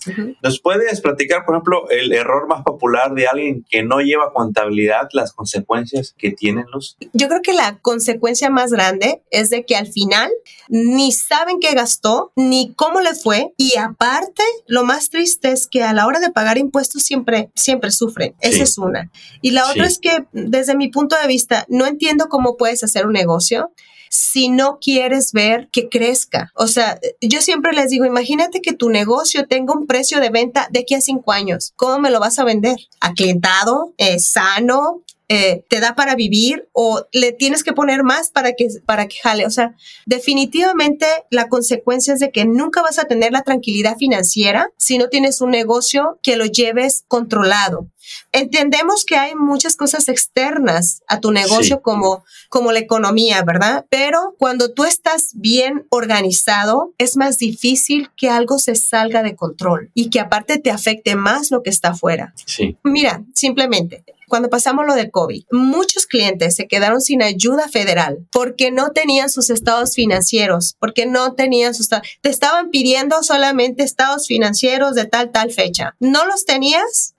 ¿Nos 0.43 0.61
puedes 0.61 1.00
platicar, 1.00 1.47
por 1.47 1.55
ejemplo, 1.55 1.88
el 1.88 2.12
error 2.12 2.47
más 2.47 2.62
popular 2.62 3.15
de 3.15 3.26
alguien 3.26 3.65
que 3.71 3.83
no 3.83 4.00
lleva 4.00 4.35
contabilidad, 4.35 5.09
las 5.12 5.33
consecuencias 5.33 6.15
que 6.19 6.33
tienen 6.33 6.67
los? 6.73 6.99
Yo 7.15 7.29
creo 7.29 7.41
que 7.43 7.55
la 7.55 7.79
consecuencia 7.87 8.50
más 8.50 8.73
grande 8.73 9.23
es 9.31 9.49
de 9.49 9.64
que 9.64 9.76
al 9.76 9.87
final 9.87 10.28
ni 10.69 11.12
saben 11.12 11.61
qué 11.61 11.73
gastó, 11.73 12.33
ni 12.35 12.75
cómo 12.75 13.00
le 13.00 13.14
fue, 13.14 13.52
y 13.57 13.76
aparte, 13.76 14.43
lo 14.66 14.83
más 14.83 15.09
triste 15.09 15.52
es 15.52 15.69
que 15.69 15.85
a 15.85 15.93
la 15.93 16.05
hora 16.05 16.19
de 16.19 16.33
pagar 16.33 16.59
impuestos 16.59 17.05
siempre, 17.05 17.52
siempre 17.55 17.93
sufren. 17.93 18.35
Esa 18.40 18.64
es 18.64 18.76
una. 18.76 19.12
Y 19.40 19.52
la 19.52 19.71
otra 19.71 19.87
es 19.87 20.00
que, 20.00 20.26
desde 20.33 20.76
mi 20.76 20.88
punto 20.88 21.14
de 21.23 21.28
vista, 21.28 21.64
no 21.69 21.87
entiendo 21.87 22.26
cómo 22.28 22.57
puedes 22.57 22.83
hacer 22.83 23.07
un 23.07 23.12
negocio 23.12 23.71
si 24.11 24.49
no 24.49 24.78
quieres 24.81 25.33
ver 25.33 25.69
que 25.71 25.88
crezca. 25.88 26.50
O 26.55 26.66
sea, 26.66 26.99
yo 27.21 27.40
siempre 27.40 27.73
les 27.73 27.90
digo, 27.90 28.05
imagínate 28.05 28.62
que 28.62 28.73
tu 28.73 28.88
negocio 28.88 29.47
tenga 29.47 29.75
un 29.75 29.87
precio 29.87 30.19
de 30.19 30.31
venta 30.31 30.66
de 30.73 30.81
aquí 30.81 30.95
a 30.95 31.00
cinco 31.00 31.31
años. 31.31 31.73
¿Cómo 31.76 32.00
me 32.00 32.11
lo 32.11 32.19
vas 32.19 32.38
a 32.40 32.45
vender? 32.45 32.76
¿Aclientado? 33.00 33.95
Eh, 33.99 34.19
¿Sano? 34.19 35.02
Eh, 35.28 35.64
te 35.68 35.80
da 35.80 35.97
para 35.97 36.14
vivir 36.14 36.68
o 36.73 37.04
le 37.11 37.33
tienes 37.33 37.64
que 37.64 37.73
poner 37.73 38.04
más 38.04 38.30
para 38.30 38.52
que, 38.52 38.68
para 38.85 39.09
que 39.09 39.16
jale. 39.21 39.45
O 39.45 39.50
sea, 39.50 39.75
definitivamente 40.04 41.06
la 41.30 41.49
consecuencia 41.49 42.14
es 42.14 42.21
de 42.21 42.30
que 42.30 42.45
nunca 42.45 42.80
vas 42.80 43.00
a 43.00 43.06
tener 43.06 43.33
la 43.33 43.42
tranquilidad 43.42 43.97
financiera 43.97 44.71
si 44.76 44.99
no 44.99 45.09
tienes 45.09 45.40
un 45.40 45.50
negocio 45.50 46.21
que 46.23 46.37
lo 46.37 46.47
lleves 46.47 47.04
controlado. 47.09 47.88
Entendemos 48.30 49.04
que 49.04 49.16
hay 49.16 49.35
muchas 49.35 49.75
cosas 49.75 50.09
externas 50.09 51.02
a 51.09 51.18
tu 51.18 51.33
negocio 51.33 51.83
como, 51.83 52.25
como 52.49 52.71
la 52.71 52.78
economía, 52.78 53.42
¿verdad? 53.42 53.85
Pero 53.90 54.37
cuando 54.38 54.73
tú 54.73 54.85
estás 54.85 55.30
bien 55.35 55.87
organizado, 55.90 56.95
es 56.99 57.16
más 57.16 57.38
difícil 57.38 58.11
que 58.16 58.30
algo 58.30 58.59
se 58.61 58.76
salga 58.76 59.25
de 59.25 59.35
control 59.35 59.90
y 59.92 60.11
que 60.11 60.21
aparte 60.21 60.59
te 60.59 60.71
afecte 60.71 61.16
más 61.16 61.50
lo 61.50 61.62
que 61.62 61.71
está 61.71 61.88
afuera. 61.88 62.33
Sí. 62.45 62.76
Mira, 62.85 63.25
simplemente, 63.35 64.04
cuando 64.28 64.50
pasamos 64.50 64.87
lo 64.87 64.95
de 64.95 65.11
COVID, 65.11 65.45
muchos 65.50 66.06
clientes 66.06 66.56
se 66.56 66.66
quedaron 66.66 67.00
sin 67.00 67.23
ayuda 67.23 67.68
federal 67.68 68.26
porque 68.33 68.71
no 68.71 68.90
tenían 68.90 69.30
sus 69.30 69.50
estados 69.50 69.95
financieros, 69.95 70.76
porque 70.78 71.06
no 71.06 71.35
tenían 71.35 71.75
sus... 71.75 71.88
Te 71.88 72.30
estaban 72.30 72.71
pidiendo 72.71 73.23
solamente 73.23 73.83
estados 73.83 74.26
financieros 74.26 74.95
de 74.95 75.06
tal, 75.06 75.30
tal 75.30 75.52
fecha. 75.52 75.95
¿No 76.00 76.26
los 76.26 76.45
tenías? 76.45 77.14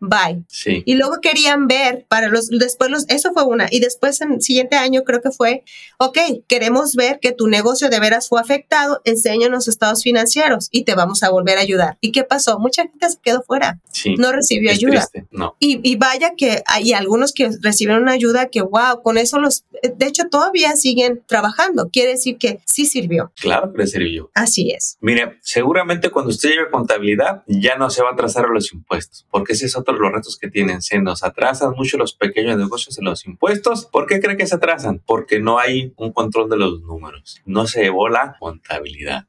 Bye. 0.00 0.44
Sí. 0.48 0.82
Y 0.86 0.94
luego 0.94 1.16
querían 1.20 1.66
ver 1.66 2.06
para 2.08 2.28
los, 2.28 2.48
después 2.48 2.90
los, 2.90 3.04
eso 3.08 3.32
fue 3.32 3.44
una. 3.44 3.68
Y 3.70 3.80
después 3.80 4.20
en 4.20 4.32
el 4.32 4.42
siguiente 4.42 4.76
año 4.76 5.02
creo 5.04 5.20
que 5.20 5.30
fue, 5.30 5.64
ok, 5.98 6.18
queremos 6.46 6.94
ver 6.94 7.18
que 7.20 7.32
tu 7.32 7.48
negocio 7.48 7.88
de 7.88 8.00
veras 8.00 8.28
fue 8.28 8.40
afectado, 8.40 9.00
enséñanos 9.04 9.68
estados 9.68 10.02
financieros 10.02 10.68
y 10.70 10.84
te 10.84 10.94
vamos 10.94 11.22
a 11.22 11.30
volver 11.30 11.58
a 11.58 11.62
ayudar. 11.62 11.98
¿Y 12.00 12.12
qué 12.12 12.24
pasó? 12.24 12.58
Mucha 12.58 12.82
gente 12.82 13.10
se 13.10 13.18
quedó 13.20 13.42
fuera. 13.42 13.80
Sí. 13.90 14.14
No 14.16 14.32
recibió 14.32 14.70
ayuda. 14.70 15.06
No. 15.30 15.56
Y, 15.58 15.80
y, 15.88 15.96
vaya 15.96 16.34
que 16.36 16.62
hay 16.66 16.92
algunos 16.92 17.32
que 17.32 17.50
recibieron 17.60 18.02
una 18.02 18.12
ayuda 18.12 18.46
que, 18.46 18.62
wow, 18.62 19.02
con 19.02 19.18
eso 19.18 19.38
los, 19.38 19.64
de 19.82 20.06
hecho 20.06 20.24
todavía 20.30 20.76
siguen 20.76 21.22
trabajando. 21.26 21.88
Quiere 21.92 22.12
decir 22.12 22.38
que 22.38 22.60
sí 22.64 22.86
sirvió. 22.86 23.32
Claro 23.40 23.72
que 23.72 23.78
le 23.78 23.86
sirvió. 23.86 24.30
Así 24.34 24.70
es. 24.70 24.98
Mire, 25.00 25.38
seguramente 25.42 26.10
cuando 26.10 26.30
usted 26.30 26.50
lleve 26.50 26.70
contabilidad 26.70 27.42
ya 27.46 27.76
no 27.76 27.90
se 27.90 28.02
va 28.02 28.10
a 28.10 28.16
trazar 28.16 28.46
a 28.46 28.48
los 28.48 28.72
impuestos, 28.72 29.26
porque 29.30 29.52
ese 29.52 29.66
es 29.66 29.76
los 29.96 30.12
retos 30.12 30.38
que 30.38 30.48
tienen. 30.48 30.82
Se 30.82 30.98
nos 30.98 31.22
atrasan 31.22 31.72
mucho 31.76 31.96
los 31.96 32.12
pequeños 32.14 32.58
negocios 32.58 32.98
en 32.98 33.04
los 33.04 33.26
impuestos. 33.26 33.86
¿Por 33.86 34.06
qué 34.06 34.20
cree 34.20 34.36
que 34.36 34.46
se 34.46 34.56
atrasan? 34.56 35.00
Porque 35.04 35.40
no 35.40 35.58
hay 35.58 35.92
un 35.96 36.12
control 36.12 36.48
de 36.48 36.56
los 36.56 36.80
números. 36.82 37.40
No 37.44 37.66
se 37.66 37.82
llevó 37.82 38.08
la 38.08 38.36
contabilidad. 38.38 39.24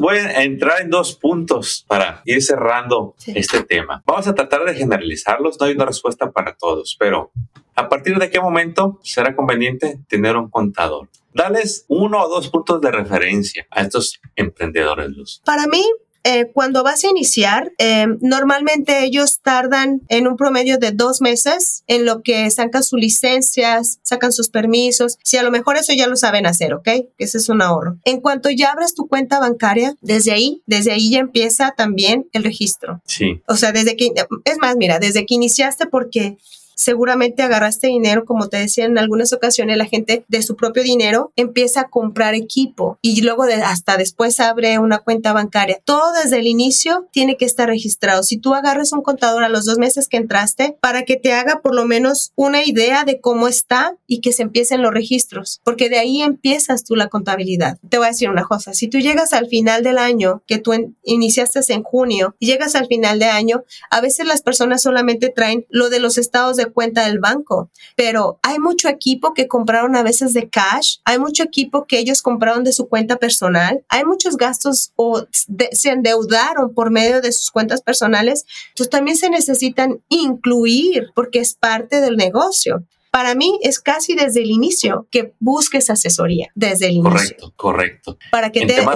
voy 0.00 0.16
a 0.18 0.42
entrar 0.42 0.80
en 0.80 0.90
dos 0.90 1.14
puntos 1.14 1.84
para 1.86 2.22
ir 2.24 2.42
cerrando 2.42 3.14
este 3.26 3.62
tema. 3.62 4.02
Vamos 4.06 4.26
a 4.26 4.34
tratar 4.34 4.64
de 4.64 4.74
generalizarlos. 4.74 5.58
No 5.60 5.66
hay 5.66 5.74
una 5.74 5.86
respuesta 5.86 6.30
para 6.30 6.54
todos, 6.56 6.96
pero 6.98 7.32
¿a 7.74 7.88
partir 7.88 8.18
de 8.18 8.30
qué 8.30 8.40
momento 8.40 8.98
será 9.02 9.34
conveniente 9.34 9.98
tener 10.08 10.36
un 10.36 10.50
contador? 10.50 11.08
Dales 11.32 11.84
uno 11.88 12.24
o 12.24 12.28
dos 12.28 12.48
puntos 12.48 12.80
de 12.80 12.90
referencia 12.90 13.66
a 13.70 13.82
estos 13.82 14.20
emprendedores, 14.34 15.10
Luz. 15.10 15.42
Para 15.44 15.66
mí, 15.66 15.84
eh, 16.24 16.50
cuando 16.52 16.82
vas 16.82 17.04
a 17.04 17.08
iniciar, 17.08 17.72
eh, 17.78 18.06
normalmente 18.20 19.04
ellos 19.04 19.40
tardan 19.42 20.02
en 20.08 20.26
un 20.26 20.36
promedio 20.36 20.78
de 20.78 20.92
dos 20.92 21.20
meses 21.20 21.82
en 21.86 22.04
lo 22.04 22.22
que 22.22 22.50
sacan 22.50 22.82
sus 22.82 23.00
licencias, 23.00 23.98
sacan 24.02 24.32
sus 24.32 24.48
permisos. 24.48 25.18
Si 25.22 25.36
a 25.36 25.42
lo 25.42 25.50
mejor 25.50 25.76
eso 25.76 25.92
ya 25.94 26.06
lo 26.06 26.16
saben 26.16 26.46
hacer, 26.46 26.74
¿ok? 26.74 26.88
Ese 27.18 27.38
es 27.38 27.48
un 27.48 27.62
ahorro. 27.62 27.98
En 28.04 28.20
cuanto 28.20 28.50
ya 28.50 28.72
abres 28.72 28.94
tu 28.94 29.08
cuenta 29.08 29.40
bancaria, 29.40 29.94
desde 30.00 30.32
ahí, 30.32 30.62
desde 30.66 30.92
ahí 30.92 31.10
ya 31.10 31.18
empieza 31.18 31.74
también 31.76 32.28
el 32.32 32.44
registro. 32.44 33.00
Sí. 33.06 33.40
O 33.46 33.56
sea, 33.56 33.72
desde 33.72 33.96
que, 33.96 34.12
es 34.44 34.58
más, 34.58 34.76
mira, 34.76 34.98
desde 34.98 35.24
que 35.26 35.34
iniciaste 35.34 35.86
porque 35.86 36.36
seguramente 36.80 37.42
agarraste 37.42 37.88
dinero, 37.88 38.24
como 38.24 38.48
te 38.48 38.56
decía 38.56 38.86
en 38.86 38.98
algunas 38.98 39.32
ocasiones, 39.32 39.76
la 39.76 39.84
gente 39.84 40.24
de 40.28 40.42
su 40.42 40.56
propio 40.56 40.82
dinero 40.82 41.32
empieza 41.36 41.82
a 41.82 41.88
comprar 41.88 42.34
equipo 42.34 42.98
y 43.02 43.20
luego 43.20 43.44
de, 43.46 43.54
hasta 43.54 43.98
después 43.98 44.40
abre 44.40 44.78
una 44.78 44.98
cuenta 44.98 45.32
bancaria. 45.32 45.80
Todo 45.84 46.12
desde 46.22 46.38
el 46.38 46.46
inicio 46.46 47.06
tiene 47.12 47.36
que 47.36 47.44
estar 47.44 47.68
registrado. 47.68 48.22
Si 48.22 48.38
tú 48.38 48.54
agarras 48.54 48.92
un 48.92 49.02
contador 49.02 49.44
a 49.44 49.50
los 49.50 49.66
dos 49.66 49.78
meses 49.78 50.08
que 50.08 50.16
entraste 50.16 50.76
para 50.80 51.02
que 51.02 51.16
te 51.16 51.34
haga 51.34 51.60
por 51.60 51.74
lo 51.74 51.84
menos 51.84 52.32
una 52.34 52.64
idea 52.64 53.04
de 53.04 53.20
cómo 53.20 53.46
está 53.46 53.96
y 54.06 54.20
que 54.20 54.32
se 54.32 54.42
empiecen 54.42 54.82
los 54.82 54.92
registros, 54.92 55.60
porque 55.64 55.90
de 55.90 55.98
ahí 55.98 56.22
empiezas 56.22 56.84
tú 56.84 56.96
la 56.96 57.08
contabilidad. 57.08 57.78
Te 57.88 57.98
voy 57.98 58.06
a 58.06 58.10
decir 58.10 58.30
una 58.30 58.44
cosa, 58.44 58.72
si 58.72 58.88
tú 58.88 58.98
llegas 58.98 59.34
al 59.34 59.48
final 59.48 59.82
del 59.82 59.98
año, 59.98 60.42
que 60.46 60.58
tú 60.58 60.72
iniciaste 61.04 61.50
en 61.68 61.82
junio, 61.82 62.34
y 62.38 62.46
llegas 62.46 62.74
al 62.74 62.86
final 62.86 63.18
de 63.18 63.26
año, 63.26 63.64
a 63.90 64.00
veces 64.00 64.26
las 64.26 64.42
personas 64.42 64.82
solamente 64.82 65.28
traen 65.28 65.66
lo 65.68 65.90
de 65.90 66.00
los 66.00 66.16
estados 66.16 66.56
de 66.56 66.69
cuenta 66.72 67.06
del 67.06 67.18
banco, 67.18 67.70
pero 67.96 68.38
hay 68.42 68.58
mucho 68.58 68.88
equipo 68.88 69.34
que 69.34 69.48
compraron 69.48 69.96
a 69.96 70.02
veces 70.02 70.32
de 70.32 70.48
cash, 70.48 70.96
hay 71.04 71.18
mucho 71.18 71.42
equipo 71.42 71.86
que 71.86 71.98
ellos 71.98 72.22
compraron 72.22 72.64
de 72.64 72.72
su 72.72 72.88
cuenta 72.88 73.16
personal, 73.16 73.84
hay 73.88 74.04
muchos 74.04 74.36
gastos 74.36 74.92
o 74.96 75.24
se 75.30 75.90
endeudaron 75.90 76.74
por 76.74 76.90
medio 76.90 77.20
de 77.20 77.32
sus 77.32 77.50
cuentas 77.50 77.82
personales, 77.82 78.44
entonces 78.70 78.90
también 78.90 79.16
se 79.16 79.30
necesitan 79.30 80.00
incluir 80.08 81.10
porque 81.14 81.40
es 81.40 81.54
parte 81.54 82.00
del 82.00 82.16
negocio. 82.16 82.84
Para 83.10 83.34
mí 83.34 83.58
es 83.62 83.80
casi 83.80 84.14
desde 84.14 84.42
el 84.42 84.50
inicio 84.50 85.08
que 85.10 85.34
busques 85.40 85.90
asesoría, 85.90 86.48
desde 86.54 86.86
el 86.86 86.92
inicio. 86.92 87.10
Correcto, 87.12 87.52
correcto. 87.56 88.18
Para 88.30 88.52
que 88.52 88.66
te, 88.66 88.74
dé 88.74 88.86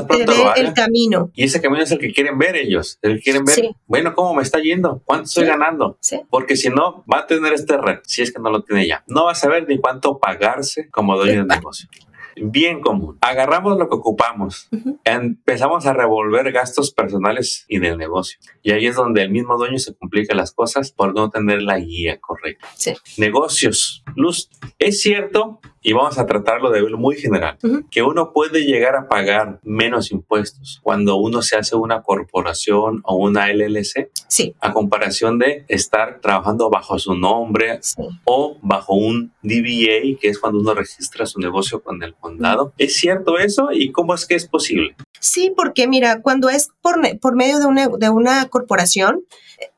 el 0.57 0.73
camino. 0.73 1.31
Y 1.35 1.45
ese 1.45 1.61
camino 1.61 1.83
es 1.83 1.91
el 1.91 1.99
que 1.99 2.13
quieren 2.13 2.39
ver 2.39 2.55
ellos. 2.55 2.99
El 3.03 3.17
que 3.17 3.23
quieren 3.23 3.45
ver, 3.45 3.71
bueno, 3.87 4.15
¿cómo 4.15 4.35
me 4.35 4.43
está 4.43 4.61
yendo? 4.61 5.03
¿Cuánto 5.05 5.25
estoy 5.25 5.47
ganando? 5.47 5.99
Porque 6.31 6.57
si 6.57 6.69
no, 6.69 7.05
va 7.13 7.21
a 7.21 7.27
tener 7.27 7.53
este 7.53 7.77
red, 7.77 7.99
si 8.05 8.23
es 8.23 8.33
que 8.33 8.41
no 8.41 8.51
lo 8.51 8.63
tiene 8.63 8.87
ya. 8.87 9.03
No 9.09 9.25
va 9.25 9.33
a 9.33 9.35
saber 9.35 9.67
ni 9.69 9.79
cuánto 9.79 10.19
pagarse 10.19 10.89
como 10.91 11.17
dueño 11.17 11.45
de 11.45 11.57
negocio 11.57 11.89
bien 12.37 12.81
común. 12.81 13.19
Agarramos 13.21 13.79
lo 13.79 13.89
que 13.89 13.97
ocupamos, 13.97 14.69
empezamos 15.05 15.87
a 15.87 15.93
revolver 15.93 16.51
gastos 16.53 16.93
personales 16.93 17.65
y 17.69 17.79
del 17.79 17.99
negocio. 17.99 18.39
Y 18.63 18.73
ahí 18.73 18.87
es 18.87 18.97
donde 18.97 19.23
el 19.23 19.31
mismo 19.31 19.57
dueño 19.57 19.79
se 19.79 19.95
complica 19.95 20.35
las 20.35 20.53
cosas 20.53 20.93
por 20.93 21.15
no 21.15 21.31
tener 21.31 21.63
la 21.63 21.79
guía 21.79 22.21
correcta. 22.21 22.67
Negocios. 23.19 24.05
Luz, 24.17 24.51
es 24.79 25.01
cierto 25.01 25.61
y 25.85 25.93
vamos 25.93 26.19
a 26.19 26.25
tratarlo 26.25 26.71
de 26.71 26.83
muy 26.97 27.17
general, 27.17 27.59
que 27.91 28.03
uno 28.03 28.33
puede 28.33 28.65
llegar 28.65 28.97
a 28.97 29.09
pagar 29.09 29.61
menos 29.63 30.11
impuestos 30.11 30.81
cuando 30.83 31.17
uno 31.17 31.43
se 31.43 31.57
hace 31.57 31.77
una 31.77 32.03
corporación 32.03 33.03
o 33.05 33.17
una 33.17 33.53
LLC, 33.53 34.11
sí. 34.29 34.55
a 34.61 34.73
comparación 34.73 35.39
de 35.39 35.65
estar 35.69 36.21
trabajando 36.21 36.71
bajo 36.71 36.99
su 36.99 37.15
nombre 37.15 37.81
o 38.25 38.57
bajo 38.63 38.95
un 38.95 39.33
DBA, 39.43 40.19
que 40.21 40.29
es 40.29 40.39
cuando 40.39 40.61
uno 40.61 40.75
registra 40.75 41.27
su 41.27 41.39
negocio 41.39 41.83
con 41.83 42.03
el 42.03 42.15
condado. 42.15 42.73
¿Es 42.79 42.97
cierto 42.97 43.39
eso 43.39 43.69
y 43.71 43.93
cómo 43.93 44.15
es 44.15 44.27
que 44.27 44.37
es 44.37 44.49
posible? 44.49 44.97
Sí, 45.21 45.53
porque 45.55 45.87
mira, 45.87 46.23
cuando 46.23 46.49
es 46.49 46.71
por, 46.81 46.97
por 47.19 47.37
medio 47.37 47.59
de 47.59 47.67
una, 47.67 47.89
de 47.89 48.09
una 48.09 48.49
corporación, 48.49 49.25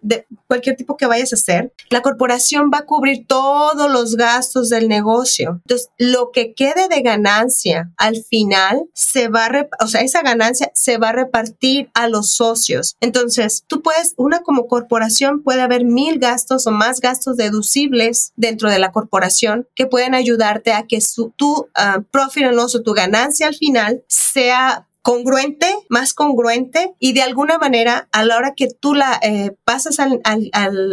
de 0.01 0.27
cualquier 0.47 0.77
tipo 0.77 0.97
que 0.97 1.07
vayas 1.07 1.33
a 1.33 1.37
hacer, 1.37 1.73
la 1.91 2.03
corporación 2.03 2.71
va 2.73 2.79
a 2.79 2.87
cubrir 2.87 3.27
todos 3.27 3.91
los 3.91 4.17
gastos 4.17 4.69
del 4.69 4.89
negocio. 4.89 5.61
Entonces, 5.65 5.91
lo 5.99 6.31
que 6.33 6.55
quede 6.55 6.89
de 6.89 7.01
ganancia 7.03 7.93
al 7.97 8.17
final 8.17 8.85
se 8.95 9.29
va 9.29 9.47
a, 9.47 9.69
o 9.83 9.87
sea, 9.87 10.03
esa 10.03 10.23
ganancia 10.23 10.71
se 10.75 10.99
va 10.99 11.11
a 11.11 11.13
repartir 11.13 11.91
a 11.95 12.09
los 12.09 12.35
socios. 12.35 12.97
Entonces, 13.01 13.65
tú 13.67 13.83
puedes, 13.83 14.15
una 14.17 14.41
como 14.41 14.67
corporación 14.67 15.43
puede 15.43 15.63
haber 15.63 15.85
mil 15.85 16.19
gastos 16.19 16.67
o 16.67 16.71
más 16.71 17.01
gastos 17.01 17.37
deducibles 17.37 18.33
dentro 18.37 18.71
de 18.71 18.79
la 18.79 18.93
corporación 18.93 19.69
que 19.75 19.87
pueden 19.87 20.15
ayudarte 20.15 20.73
a 20.73 20.87
que 20.87 21.01
su, 21.01 21.33
tu 21.37 21.53
uh, 21.53 22.03
profit 22.11 22.45
and 22.45 22.57
loss 22.57 22.75
o 22.75 22.83
tu 22.83 22.93
ganancia 22.93 23.47
al 23.47 23.55
final 23.55 24.03
sea 24.09 24.87
congruente, 25.07 25.73
más 25.89 26.15
congruente 26.15 26.97
y 26.99 27.13
de 27.13 27.23
alguna 27.23 27.59
manera 27.59 28.09
a 28.11 28.25
la 28.25 28.37
hora 28.37 28.55
que 28.57 28.67
tú 28.67 28.93
la 28.93 29.21
eh, 29.23 29.53
pasas 29.63 30.01
al, 30.01 30.21
al, 30.25 30.51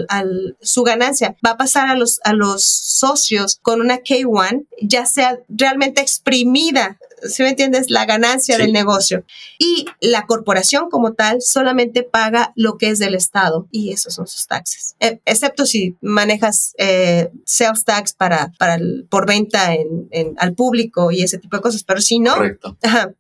al, 0.08 0.56
su 0.62 0.84
ganancia 0.84 1.36
va 1.44 1.54
a 1.54 1.58
pasar 1.58 1.88
a 1.88 1.96
los, 1.96 2.20
a 2.24 2.34
los 2.34 2.64
socios 2.64 3.58
con 3.64 3.82
una 3.82 4.04
K1 4.04 4.68
ya 4.84 5.08
sea 5.08 5.40
realmente 5.50 6.02
exprimida 6.02 7.00
si 7.28 7.44
me 7.44 7.50
entiendes, 7.50 7.90
la 7.90 8.06
ganancia 8.06 8.58
del 8.58 8.74
negocio. 8.74 9.24
Y 9.58 9.86
la 10.02 10.26
corporación 10.26 10.90
como 10.90 11.14
tal 11.14 11.42
solamente 11.42 12.04
paga 12.04 12.52
lo 12.56 12.78
que 12.78 12.90
es 12.90 13.00
del 13.00 13.16
Estado 13.16 13.68
y 13.72 13.92
esos 13.92 14.14
son 14.14 14.28
sus 14.28 14.48
taxes. 14.48 14.96
E, 15.00 15.22
excepto 15.26 15.66
si 15.66 15.98
manejas 16.02 16.74
eh, 16.78 17.30
sales 17.46 17.86
tax 17.86 18.14
para, 18.14 18.52
para 18.60 18.78
por 19.10 19.28
venta 19.28 19.74
en, 19.74 20.36
al 20.38 20.54
público 20.54 21.12
y 21.12 21.24
ese 21.24 21.38
tipo 21.38 21.58
de 21.58 21.62
cosas, 21.62 21.84
pero 21.84 22.02
si 22.02 22.20
no, 22.20 22.36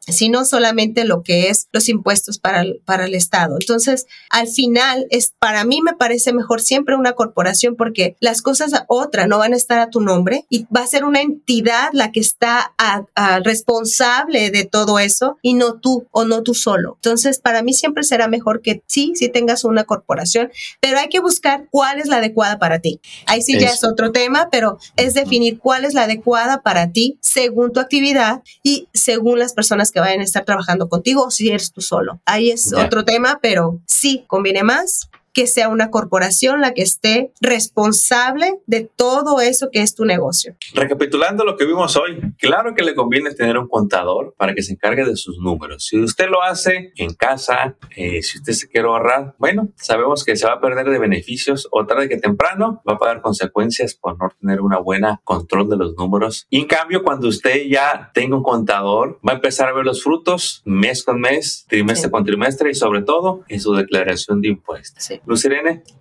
si 0.08 0.30
no 0.30 0.46
solamente 0.46 1.06
lo 1.06 1.24
que 1.24 1.50
es 1.50 1.68
los 1.72 1.89
impuestos 1.89 2.39
para 2.39 2.62
el, 2.62 2.82
para 2.86 3.06
el 3.06 3.16
Estado. 3.16 3.58
Entonces, 3.60 4.06
al 4.30 4.48
final, 4.48 5.08
es, 5.10 5.34
para 5.39 5.63
mí 5.63 5.82
me 5.82 5.94
parece 5.94 6.34
mejor 6.34 6.62
siempre 6.62 6.96
una 6.96 7.13
corporación 7.13 7.76
porque 7.76 8.16
las 8.20 8.42
cosas 8.42 8.72
otra 8.88 9.28
no 9.28 9.38
van 9.38 9.54
a 9.54 9.58
estar 9.58 9.80
a 9.80 9.89
tu 9.89 10.02
nombre 10.02 10.46
y 10.50 10.66
va 10.76 10.82
a 10.82 10.88
ser 10.88 11.04
una 11.04 11.22
entidad 11.22 11.89
la 11.94 12.12
que 12.12 12.20
está 12.20 12.74
a, 12.78 13.06
a 13.16 13.39
responsable 13.39 13.92
de 13.97 14.67
todo 14.69 14.99
eso 14.99 15.38
y 15.41 15.53
no 15.53 15.75
tú 15.75 16.08
o 16.12 16.25
no 16.25 16.43
tú 16.43 16.53
solo. 16.53 16.93
Entonces, 16.95 17.39
para 17.39 17.62
mí 17.62 17.73
siempre 17.73 18.03
será 18.03 18.27
mejor 18.27 18.62
que 18.62 18.82
sí, 18.88 19.13
sí 19.15 19.29
tengas 19.29 19.63
una 19.63 19.84
corporación, 19.84 20.51
pero 20.79 20.97
hay 20.99 21.10
que 21.10 21.19
buscar 21.19 21.67
cuál 21.71 21.99
es 21.99 22.08
la 22.08 22.17
adecuada 22.17 22.60
para 22.60 22.79
ti. 22.79 22.99
Ahí 23.25 23.41
sí 23.41 23.60
ya 23.60 23.67
es 23.67 23.84
otro 23.84 24.12
tema, 24.12 24.49
pero 24.51 24.77
es 24.95 25.13
definir 25.13 25.60
cuál 25.60 25.86
es 25.86 25.93
la 25.93 26.03
adecuada 26.03 26.62
para 26.62 26.91
ti 26.91 27.17
según 27.21 27.71
tu 27.71 27.79
actividad 27.79 28.41
y 28.63 28.88
según 28.93 29.39
las 29.39 29.53
personas 29.53 29.91
que 29.91 29.99
vayan 29.99 30.21
a 30.21 30.23
estar 30.23 30.45
trabajando 30.45 30.89
contigo 30.89 31.25
o 31.25 31.32
si 31.32 31.49
eres 31.49 31.71
tú 31.71 31.82
solo. 31.82 32.21
Ahí 32.25 32.51
es 32.51 32.73
otro 32.73 33.06
tema, 33.06 33.39
pero 33.41 33.82
sí 33.86 34.23
conviene 34.27 34.63
más 34.63 35.10
que 35.34 35.48
sea 35.48 35.69
una 35.69 35.89
corporación 35.89 36.62
la 36.62 36.74
que 36.74 36.84
esté 36.84 37.32
responsable 37.41 38.60
de 38.67 38.89
todo 38.96 39.41
eso 39.41 39.69
que 39.72 39.82
es 39.82 39.96
tu 39.96 40.06
negocio. 40.06 40.56
Recapitulando 40.74 41.43
lo 41.43 41.58
que 41.58 41.65
vimos 41.65 41.98
hoy, 41.98 42.19
claro 42.38 42.76
que 42.76 42.84
le 42.84 42.96
conviene 42.96 43.34
tener 43.34 43.58
un 43.58 43.67
contador 43.67 44.36
para 44.38 44.54
que 44.54 44.62
se 44.62 44.74
encargue 44.74 45.06
de 45.06 45.15
sus 45.15 45.39
números. 45.39 45.86
Si 45.86 46.00
usted 46.00 46.30
lo 46.30 46.43
hace 46.43 46.93
en 46.96 47.13
casa, 47.13 47.76
eh, 47.96 48.22
si 48.22 48.38
usted 48.38 48.54
se 48.54 48.67
quiere 48.69 48.88
ahorrar, 48.88 49.36
bueno, 49.39 49.69
sabemos 49.76 50.24
que 50.24 50.36
se 50.36 50.46
va 50.46 50.54
a 50.54 50.62
perder 50.62 50.89
de 50.89 51.00
beneficios 51.00 51.67
o 51.72 51.86
tarde 51.86 52.08
que 52.10 52.17
temprano 52.17 52.82
va 52.88 52.93
a 52.93 53.00
pagar 53.00 53.22
consecuencias 53.22 53.96
por 53.96 54.19
no 54.19 54.30
tener 54.39 54.62
una 54.62 54.78
buena 54.78 55.22
control 55.24 55.69
de 55.69 55.78
los 55.78 55.96
números. 55.96 56.46
Y 56.50 56.60
en 56.60 56.67
cambio, 56.67 57.04
cuando 57.04 57.28
usted 57.28 57.63
ya 57.67 58.12
tenga 58.13 58.38
un 58.38 58.43
contador, 58.43 59.19
va 59.28 59.34
a 59.34 59.36
empezar 59.36 59.69
a 59.69 59.74
ver 59.74 59.86
los 59.86 60.04
frutos 60.04 60.62
mes 60.65 61.04
con 61.04 61.19
mes, 61.19 61.65
trimestre 61.67 62.12
con 62.12 62.24
trimestre 62.24 62.69
y 62.69 62.76
sobre 62.76 63.02
todo 63.02 63.43
en 63.48 63.60
su 63.60 63.74
declaración 63.74 64.41
de 64.41 64.50
impuestos. 64.50 65.04
Sí. 65.04 65.22
Luz 65.26 65.48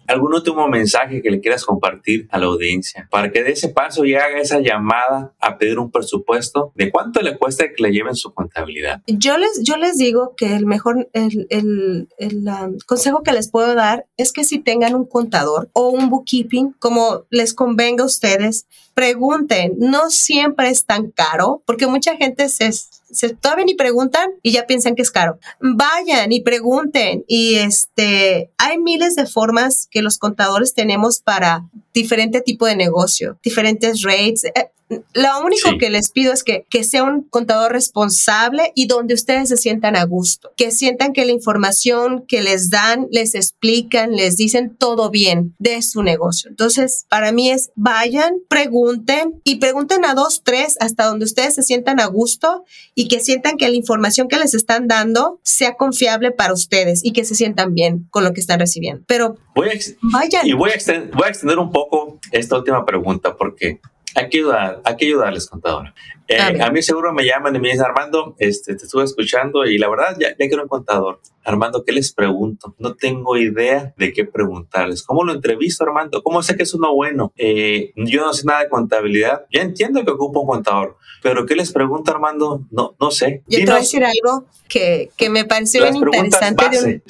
¿algún 0.08 0.34
último 0.34 0.68
mensaje 0.68 1.22
que 1.22 1.30
le 1.30 1.40
quieras 1.40 1.64
compartir 1.64 2.26
a 2.30 2.38
la 2.38 2.46
audiencia 2.46 3.08
para 3.10 3.30
que 3.30 3.42
dé 3.42 3.52
ese 3.52 3.68
paso 3.68 4.04
y 4.04 4.14
haga 4.14 4.40
esa 4.40 4.60
llamada 4.60 5.32
a 5.38 5.58
pedir 5.58 5.78
un 5.78 5.90
presupuesto 5.90 6.72
de 6.74 6.90
cuánto 6.90 7.20
le 7.22 7.38
cuesta 7.38 7.66
que 7.68 7.82
le 7.82 7.92
lleven 7.92 8.14
su 8.14 8.32
contabilidad? 8.34 9.00
Yo 9.06 9.38
les, 9.38 9.62
yo 9.62 9.76
les 9.76 9.96
digo 9.96 10.34
que 10.36 10.54
el 10.56 10.66
mejor, 10.66 11.08
el, 11.12 11.46
el, 11.50 12.08
el 12.18 12.44
consejo 12.86 13.22
que 13.22 13.32
les 13.32 13.50
puedo 13.50 13.74
dar 13.74 14.06
es 14.16 14.32
que 14.32 14.44
si 14.44 14.58
tengan 14.58 14.94
un 14.94 15.06
contador 15.06 15.70
o 15.72 15.88
un 15.88 16.10
bookkeeping, 16.10 16.74
como 16.78 17.24
les 17.30 17.54
convenga 17.54 18.02
a 18.02 18.06
ustedes, 18.06 18.66
pregunten, 18.94 19.74
no 19.78 20.10
siempre 20.10 20.68
es 20.68 20.84
tan 20.84 21.10
caro, 21.10 21.62
porque 21.66 21.86
mucha 21.86 22.16
gente 22.16 22.48
se, 22.48 22.70
se 23.12 23.34
todavía 23.34 23.64
ni 23.64 23.74
preguntan 23.74 24.30
y 24.42 24.52
ya 24.52 24.66
piensan 24.66 24.94
que 24.94 25.02
es 25.02 25.10
caro. 25.10 25.38
Vayan 25.60 26.32
y 26.32 26.40
pregunten 26.40 27.24
y 27.28 27.56
este, 27.56 28.50
hay 28.58 28.78
miles 28.78 29.14
de 29.14 29.26
formas 29.26 29.86
que 29.90 30.02
los 30.02 30.18
contadores 30.18 30.74
tenemos 30.74 31.20
para 31.20 31.64
diferente 31.92 32.40
tipo 32.40 32.66
de 32.66 32.76
negocio, 32.76 33.38
diferentes 33.42 34.02
rates. 34.02 34.44
Eh, 34.44 34.68
lo 35.14 35.44
único 35.44 35.78
que 35.78 35.90
les 35.90 36.10
pido 36.10 36.32
es 36.32 36.42
que, 36.42 36.66
que 36.68 36.84
sea 36.84 37.04
un 37.04 37.22
contador 37.22 37.72
responsable 37.72 38.72
y 38.74 38.86
donde 38.86 39.14
ustedes 39.14 39.48
se 39.48 39.56
sientan 39.56 39.96
a 39.96 40.04
gusto, 40.04 40.52
que 40.56 40.70
sientan 40.70 41.12
que 41.12 41.24
la 41.24 41.32
información 41.32 42.24
que 42.26 42.42
les 42.42 42.70
dan, 42.70 43.08
les 43.10 43.34
explican, 43.34 44.12
les 44.12 44.36
dicen 44.36 44.76
todo 44.76 45.10
bien 45.10 45.54
de 45.58 45.82
su 45.82 46.02
negocio. 46.02 46.50
Entonces, 46.50 47.06
para 47.08 47.32
mí 47.32 47.50
es 47.50 47.70
vayan, 47.74 48.34
pregunten 48.48 49.40
y 49.44 49.56
pregunten 49.56 50.04
a 50.04 50.14
dos, 50.14 50.42
tres, 50.44 50.76
hasta 50.80 51.06
donde 51.06 51.24
ustedes 51.24 51.54
se 51.54 51.62
sientan 51.62 52.00
a 52.00 52.06
gusto 52.06 52.64
y 52.94 53.08
que 53.08 53.20
sientan 53.20 53.56
que 53.56 53.68
la 53.68 53.76
información 53.76 54.28
que 54.28 54.38
les 54.38 54.54
están 54.54 54.88
dando 54.88 55.40
sea 55.42 55.74
confiable 55.74 56.32
para 56.32 56.52
ustedes 56.52 57.04
y 57.04 57.12
que 57.12 57.24
se 57.24 57.34
sientan 57.34 57.74
bien 57.74 58.06
con 58.10 58.24
lo 58.24 58.32
que 58.32 58.40
están 58.40 58.60
recibiendo. 58.60 59.04
Pero 59.06 59.36
voy 59.54 59.68
a, 59.68 59.72
vayan. 60.02 60.46
Y 60.46 60.52
voy 60.52 60.70
a, 60.70 60.74
voy 61.12 61.24
a 61.26 61.28
extender 61.28 61.58
un 61.58 61.70
poco 61.70 61.81
esta 62.30 62.56
última 62.56 62.84
pregunta 62.84 63.36
porque 63.36 63.80
hay 64.14 64.28
que 64.28 64.38
ayudar, 64.38 64.80
hay 64.84 64.96
que 64.96 65.06
ayudarles, 65.06 65.48
contadora. 65.48 65.94
Eh, 66.32 66.62
a 66.62 66.70
mí 66.70 66.82
seguro 66.82 67.12
me 67.12 67.24
llaman 67.24 67.54
y 67.56 67.58
me 67.58 67.68
dicen, 67.68 67.84
Armando, 67.84 68.34
este, 68.38 68.74
te 68.74 68.84
estuve 68.84 69.04
escuchando 69.04 69.64
y 69.64 69.78
la 69.78 69.88
verdad 69.88 70.16
ya, 70.18 70.28
ya 70.30 70.48
quiero 70.48 70.62
un 70.62 70.68
contador. 70.68 71.20
Armando, 71.44 71.84
¿qué 71.84 71.92
les 71.92 72.12
pregunto? 72.12 72.74
No 72.78 72.94
tengo 72.94 73.36
idea 73.36 73.92
de 73.96 74.12
qué 74.12 74.24
preguntarles. 74.24 75.02
¿Cómo 75.02 75.24
lo 75.24 75.32
entrevisto, 75.32 75.84
Armando? 75.84 76.22
¿Cómo 76.22 76.42
sé 76.42 76.56
que 76.56 76.62
es 76.62 76.72
uno 76.74 76.94
bueno? 76.94 77.32
Eh, 77.36 77.92
yo 77.96 78.20
no 78.24 78.32
sé 78.32 78.46
nada 78.46 78.60
de 78.60 78.68
contabilidad. 78.68 79.46
Ya 79.52 79.62
entiendo 79.62 80.04
que 80.04 80.12
ocupo 80.12 80.40
un 80.40 80.46
contador, 80.46 80.96
pero 81.22 81.44
¿qué 81.44 81.56
les 81.56 81.72
pregunto, 81.72 82.12
Armando? 82.12 82.62
No, 82.70 82.94
no 83.00 83.10
sé. 83.10 83.42
Yo 83.48 83.58
te 83.58 83.64
voy 83.66 83.74
a 83.74 83.78
decir 83.78 84.04
algo 84.04 84.46
que, 84.68 85.10
que 85.16 85.30
me 85.30 85.44
pareció 85.44 85.82
bien 85.82 85.96
interesante 85.96 86.68
de, 86.68 87.02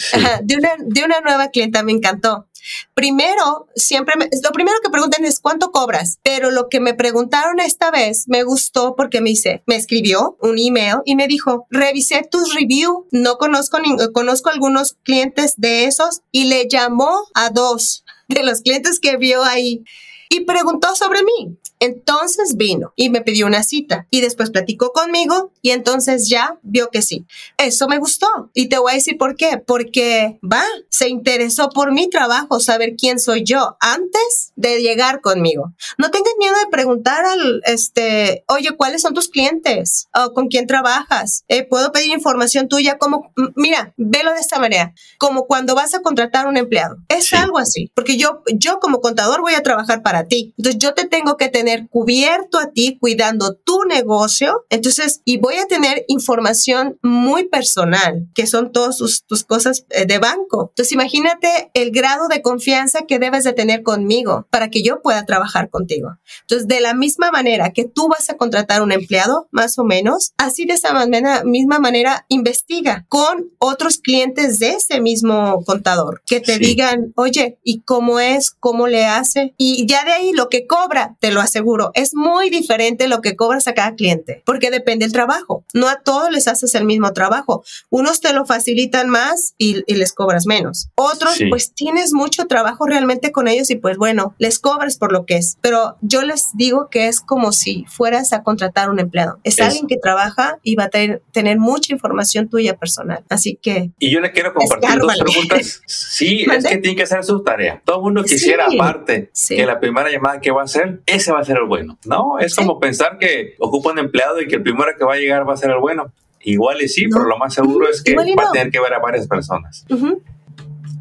de, 0.43 0.57
una, 0.57 0.77
de 0.79 1.05
una 1.05 1.21
nueva 1.21 1.49
clienta, 1.49 1.83
me 1.83 1.93
encantó. 1.93 2.47
Primero, 2.95 3.67
siempre, 3.75 4.15
lo 4.43 4.51
primero 4.51 4.77
que 4.83 4.91
preguntan 4.91 5.25
es 5.25 5.41
cuánto 5.41 5.73
cobras, 5.73 6.21
pero 6.23 6.51
lo 6.51 6.69
que 6.69 6.81
me 6.81 6.95
preguntaron 6.95 7.59
esta 7.61 7.91
vez 7.91 8.29
me 8.29 8.45
gustó 8.45 8.95
porque 8.95 9.12
me 9.21 9.33
me 9.67 9.77
escribió 9.77 10.37
un 10.41 10.59
email 10.59 10.97
y 11.05 11.17
me 11.17 11.27
dijo, 11.27 11.67
revisé 11.71 12.23
tus 12.31 12.55
reviews, 12.55 13.05
no 13.11 13.37
conozco, 13.37 13.79
conozco 14.13 14.51
algunos 14.51 14.95
clientes 15.03 15.55
de 15.57 15.87
esos 15.87 16.21
y 16.31 16.45
le 16.45 16.69
llamó 16.69 17.27
a 17.35 17.51
dos 17.51 18.05
de 18.29 18.43
los 18.43 18.63
clientes 18.63 19.01
que 19.01 19.17
vio 19.17 19.43
ahí 19.43 19.85
y 20.29 20.41
preguntó 20.41 20.95
sobre 20.95 21.23
mí. 21.23 21.59
Entonces 21.83 22.57
vino 22.57 22.93
y 22.95 23.11
me 23.11 23.23
pidió 23.23 23.45
una 23.45 23.65
cita 23.65 24.07
y 24.09 24.21
después 24.21 24.51
platicó 24.51 24.93
conmigo 24.93 25.51
y 25.63 25.71
entonces 25.71 26.29
ya 26.29 26.57
vio 26.63 26.91
que 26.91 27.03
sí. 27.03 27.27
Eso 27.59 27.89
me 27.89 27.99
gustó 27.99 28.29
y 28.55 28.69
te 28.69 28.79
voy 28.79 28.93
a 28.93 28.95
decir 28.95 29.19
por 29.19 29.35
qué. 29.35 29.61
Porque 29.67 30.39
va, 30.49 30.63
se 30.91 31.09
interesó 31.09 31.71
por 31.71 31.91
mi 31.91 32.09
trabajo, 32.09 32.61
saber 32.61 32.95
quién 32.97 33.19
soy 33.19 33.43
yo 33.43 33.77
antes 33.81 34.53
de 34.55 34.81
llegar 34.81 35.21
conmigo. 35.21 35.73
No 35.99 36.13
tengas 36.13 36.35
miedo 36.39 36.55
de 36.55 36.71
preguntar 36.71 37.25
al, 37.25 37.63
este, 37.65 38.45
oye, 38.47 38.77
¿cuáles 38.77 39.03
son 39.03 39.13
tus 39.13 39.29
clientes? 39.29 40.07
¿O 40.15 40.35
con 40.35 40.47
quién 40.47 40.69
trabajas? 40.69 41.43
Eh, 41.49 41.65
¿Puedo 41.65 41.91
pedir 41.91 42.13
información 42.13 42.69
tuya? 42.69 42.97
Como, 42.97 43.33
mira, 43.57 43.93
velo 43.97 44.33
de 44.35 44.39
esta 44.39 44.61
manera, 44.61 44.95
como 45.19 45.49
cuando 45.49 45.75
vas 45.75 45.95
a 45.95 46.01
contratar 46.01 46.47
a 46.47 46.49
un 46.49 46.59
empleado. 46.59 46.99
Es 47.09 47.33
algo 47.33 47.59
así, 47.59 47.91
porque 47.97 48.17
yo, 48.17 48.45
yo 48.55 48.79
como 48.79 49.01
contador 49.01 49.41
voy 49.41 49.55
a 49.55 49.65
trabajar 49.65 50.03
para 50.03 50.29
ti. 50.29 50.55
Entonces 50.59 50.81
yo 50.81 50.95
te 50.95 51.09
tengo 51.09 51.37
que 51.37 51.49
tener 51.49 51.72
cubierto 51.89 52.59
a 52.59 52.71
ti 52.71 52.99
cuidando 53.01 53.55
tu 53.55 53.85
negocio. 53.85 54.65
Entonces, 54.71 55.23
y 55.25 55.39
voy 55.39 55.57
a 55.57 55.67
tener 55.67 56.05
información 56.09 56.99
muy 57.03 57.49
personal, 57.49 58.29
que 58.35 58.47
son 58.47 58.73
todas 58.73 58.97
tus, 58.97 59.25
tus 59.25 59.45
cosas 59.45 59.87
eh, 59.91 60.07
de 60.07 60.19
banco. 60.19 60.71
Entonces, 60.71 60.93
imagínate 60.93 61.71
el 61.75 61.91
grado 61.91 62.29
de 62.29 62.43
confianza 62.43 63.03
que 63.07 63.19
debes 63.19 63.45
de 63.45 63.53
tener 63.53 63.83
conmigo 63.83 64.47
para 64.51 64.71
que 64.71 64.83
yo 64.83 65.03
pueda 65.03 65.25
trabajar 65.25 65.71
contigo. 65.71 66.17
Entonces, 66.43 66.69
de 66.69 66.81
la 66.81 66.95
misma 66.95 67.31
manera 67.31 67.73
que 67.73 67.85
tú 67.85 68.09
vas 68.09 68.29
a 68.31 68.37
contratar 68.37 68.83
un 68.83 68.93
empleado, 68.93 69.49
más 69.51 69.79
o 69.79 69.85
menos, 69.85 70.33
así 70.37 70.65
de 70.65 70.75
esa 70.75 70.93
manera, 70.93 71.43
misma 71.45 71.79
manera, 71.79 72.27
investiga 72.29 73.07
con 73.09 73.51
otros 73.59 73.99
clientes 73.99 74.59
de 74.59 74.71
ese 74.71 75.01
mismo 75.01 75.63
contador 75.65 76.23
que 76.27 76.41
te 76.41 76.59
digan, 76.59 77.13
oye, 77.17 77.59
¿y 77.63 77.81
cómo 77.81 78.21
es? 78.21 78.51
¿Cómo 78.51 78.87
le 78.87 79.07
hace? 79.07 79.55
Y 79.57 79.87
ya 79.87 80.05
de 80.05 80.13
ahí 80.13 80.33
lo 80.33 80.49
que 80.49 80.67
cobra, 80.67 81.17
te 81.21 81.31
lo 81.31 81.41
hace 81.41 81.61
aseguro, 81.63 81.91
es 81.95 82.15
muy 82.15 82.51
diferente 82.51 83.07
lo 83.07 83.21
que 83.21 83.37
cobras 83.37 83.69
a 83.69 83.75
cada 83.75 83.95
cliente, 83.95 84.43
porque 84.45 84.71
depende 84.71 85.05
del 85.05 85.13
trabajo. 85.13 85.65
No 85.75 85.89
a 85.89 86.01
todos 86.01 86.31
les 86.31 86.49
haces 86.49 86.75
el 86.75 86.85
mismo 86.85 87.13
trabajo. 87.13 87.65
Unos 87.91 88.21
te 88.21 88.33
lo 88.33 88.45
facilitan 88.45 89.09
más 89.09 89.55
y, 89.59 89.83
les 89.93 90.13
cobras 90.13 90.47
menos. 90.47 90.89
Otros, 90.97 91.39
pues 91.49 91.73
tienes 91.75 92.13
mucho 92.13 92.47
trabajo 92.47 92.87
realmente 92.87 93.31
con 93.31 93.47
ellos 93.47 93.71
y 93.71 93.77
pues 93.77 93.97
bueno, 93.97 94.35
les 94.39 94.59
cobras 94.59 94.99
por 94.99 95.13
lo 95.13 95.25
que 95.27 95.37
es. 95.37 95.59
Pero 95.61 95.97
yo 96.01 96.23
les 96.23 96.49
digo 96.55 96.89
que 96.91 97.09
es 97.09 97.21
como 97.21 97.53
si 97.53 97.85
fueras 97.89 98.33
a 98.33 98.43
contratar 98.43 98.91
un 98.91 98.99
empleado. 98.99 99.39
Es 99.45 99.61
alguien 99.61 99.87
que 99.87 99.97
trabaja 99.97 100.59
y 100.63 100.75
va 100.75 100.85
a 100.85 100.89
tener, 100.89 101.23
tener 101.33 101.59
mucha 101.59 101.93
información 101.93 102.49
tuya 102.49 102.77
personal. 102.77 103.23
Así 103.29 103.59
que... 103.61 103.91
Y 103.99 104.11
yo 104.11 104.21
le 104.21 104.33
quiero 104.33 104.53
compartir 104.53 104.99
dos 104.99 105.17
preguntas. 105.19 105.83
Sí, 105.87 106.47
es 106.51 106.65
que 106.65 106.79
tiene 106.79 106.97
que 106.97 107.05
hacer 107.05 107.23
su 107.25 107.43
tarea. 107.43 107.81
Todo 107.85 107.97
el 107.97 108.03
mundo 108.03 108.25
quisiera, 108.25 108.67
aparte, 108.67 109.31
que 109.49 109.67
la 109.67 109.79
primera 109.79 110.11
llamada 110.11 110.41
que 110.41 110.51
va 110.51 110.63
a 110.63 110.65
hacer, 110.65 111.01
ese 111.07 111.33
va 111.33 111.41
a 111.41 111.45
ser 111.45 111.52
el 111.59 111.67
bueno. 111.67 111.99
No, 112.05 112.39
es 112.39 112.55
como 112.55 112.79
pensar 112.79 113.19
que 113.19 113.55
ocupa 113.59 113.93
un 113.93 113.99
empleado 113.99 114.41
y 114.41 114.49
que 114.49 114.57
el 114.57 114.63
primero 114.63 114.91
que 114.99 115.05
va 115.05 115.15
a 115.15 115.17
llegar 115.17 115.49
va 115.49 115.55
a 115.55 115.57
ser 115.57 115.71
el 115.71 115.79
bueno. 115.79 116.13
Igual 116.45 116.83
y 116.83 116.89
sí, 116.89 117.07
pero 117.09 117.25
lo 117.25 117.39
más 117.39 117.55
seguro 117.55 117.89
es 117.89 118.03
que 118.03 118.15
va 118.17 118.23
a 118.49 118.53
tener 118.53 118.71
que 118.71 118.81
ver 118.81 118.95
a 118.95 118.99
varias 118.99 119.29
personas. 119.29 119.87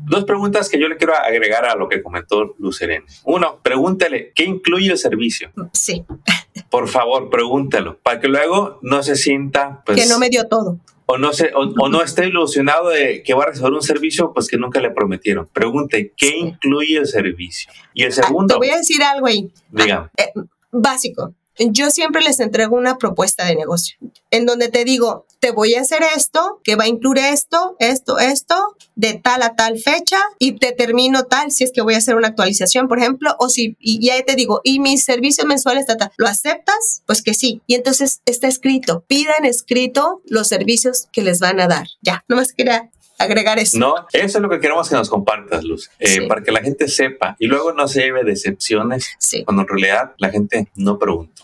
Dos 0.05 0.25
preguntas 0.25 0.67
que 0.67 0.79
yo 0.79 0.87
le 0.87 0.97
quiero 0.97 1.15
agregar 1.15 1.65
a 1.65 1.75
lo 1.75 1.87
que 1.87 2.03
comentó 2.03 2.55
Lucerene. 2.59 3.05
Uno, 3.23 3.59
pregúntale, 3.63 4.33
¿qué 4.35 4.43
incluye 4.43 4.91
el 4.91 4.97
servicio? 4.97 5.51
Sí. 5.71 6.05
Por 6.69 6.89
favor, 6.89 7.29
pregúntalo, 7.29 7.97
para 7.99 8.19
que 8.19 8.27
luego 8.27 8.79
no 8.81 9.03
se 9.03 9.15
sienta... 9.15 9.81
Pues, 9.85 10.01
que 10.01 10.09
no 10.09 10.19
me 10.19 10.29
dio 10.29 10.47
todo. 10.47 10.79
O 11.05 11.17
no, 11.17 11.33
se, 11.33 11.51
o, 11.53 11.89
no 11.89 12.01
esté 12.01 12.27
ilusionado 12.27 12.89
de 12.89 13.21
que 13.23 13.33
va 13.33 13.43
a 13.43 13.47
recibir 13.47 13.71
un 13.71 13.81
servicio 13.81 14.31
pues 14.33 14.47
que 14.47 14.57
nunca 14.57 14.79
le 14.79 14.91
prometieron. 14.91 15.47
Pregunte, 15.51 16.13
¿qué 16.15 16.37
incluye 16.37 16.97
el 16.97 17.07
servicio? 17.07 17.71
Y 17.93 18.03
el 18.03 18.11
ah, 18.11 18.15
segundo... 18.15 18.53
te 18.53 18.57
voy 18.57 18.69
a 18.69 18.77
decir 18.77 19.03
algo 19.03 19.27
ahí. 19.27 19.51
Diga. 19.71 20.09
Eh, 20.17 20.31
básico 20.71 21.33
yo 21.57 21.91
siempre 21.91 22.21
les 22.21 22.39
entrego 22.39 22.75
una 22.75 22.97
propuesta 22.97 23.45
de 23.45 23.55
negocio 23.55 23.97
en 24.31 24.45
donde 24.45 24.69
te 24.69 24.85
digo, 24.85 25.25
te 25.39 25.51
voy 25.51 25.75
a 25.75 25.81
hacer 25.81 26.01
esto, 26.15 26.61
que 26.63 26.75
va 26.75 26.85
a 26.85 26.87
incluir 26.87 27.19
esto, 27.19 27.75
esto, 27.79 28.17
esto, 28.17 28.77
de 28.95 29.15
tal 29.15 29.43
a 29.43 29.55
tal 29.55 29.77
fecha 29.77 30.19
y 30.39 30.53
te 30.53 30.71
termino 30.71 31.23
tal, 31.23 31.51
si 31.51 31.65
es 31.65 31.71
que 31.71 31.81
voy 31.81 31.95
a 31.95 31.97
hacer 31.97 32.15
una 32.15 32.29
actualización, 32.29 32.87
por 32.87 32.99
ejemplo, 32.99 33.35
o 33.39 33.49
si, 33.49 33.75
y, 33.79 34.09
ahí 34.09 34.23
te 34.23 34.35
digo, 34.35 34.61
y 34.63 34.79
mis 34.79 35.03
servicios 35.03 35.45
mensuales, 35.45 35.85
tal, 35.85 36.11
¿lo 36.17 36.27
aceptas? 36.27 37.03
Pues 37.05 37.21
que 37.21 37.33
sí. 37.33 37.61
Y 37.67 37.75
entonces 37.75 38.21
está 38.25 38.47
escrito, 38.47 39.03
pidan 39.07 39.45
escrito 39.45 40.21
los 40.25 40.47
servicios 40.47 41.07
que 41.11 41.23
les 41.23 41.39
van 41.39 41.59
a 41.59 41.67
dar. 41.67 41.87
Ya, 42.01 42.23
nomás 42.29 42.53
quería 42.53 42.89
agregar 43.23 43.59
eso. 43.59 43.77
No, 43.77 43.95
eso 44.11 44.37
es 44.37 44.41
lo 44.41 44.49
que 44.49 44.59
queremos 44.59 44.89
que 44.89 44.95
nos 44.95 45.09
compartas, 45.09 45.63
Luz, 45.63 45.89
eh, 45.99 46.27
para 46.27 46.43
que 46.43 46.51
la 46.51 46.61
gente 46.61 46.87
sepa 46.87 47.35
y 47.39 47.47
luego 47.47 47.73
no 47.73 47.87
se 47.87 48.01
lleve 48.01 48.23
decepciones 48.23 49.17
cuando 49.45 49.63
en 49.63 49.67
realidad 49.67 50.13
la 50.17 50.29
gente 50.29 50.69
no 50.75 50.99
pregunta. 50.99 51.43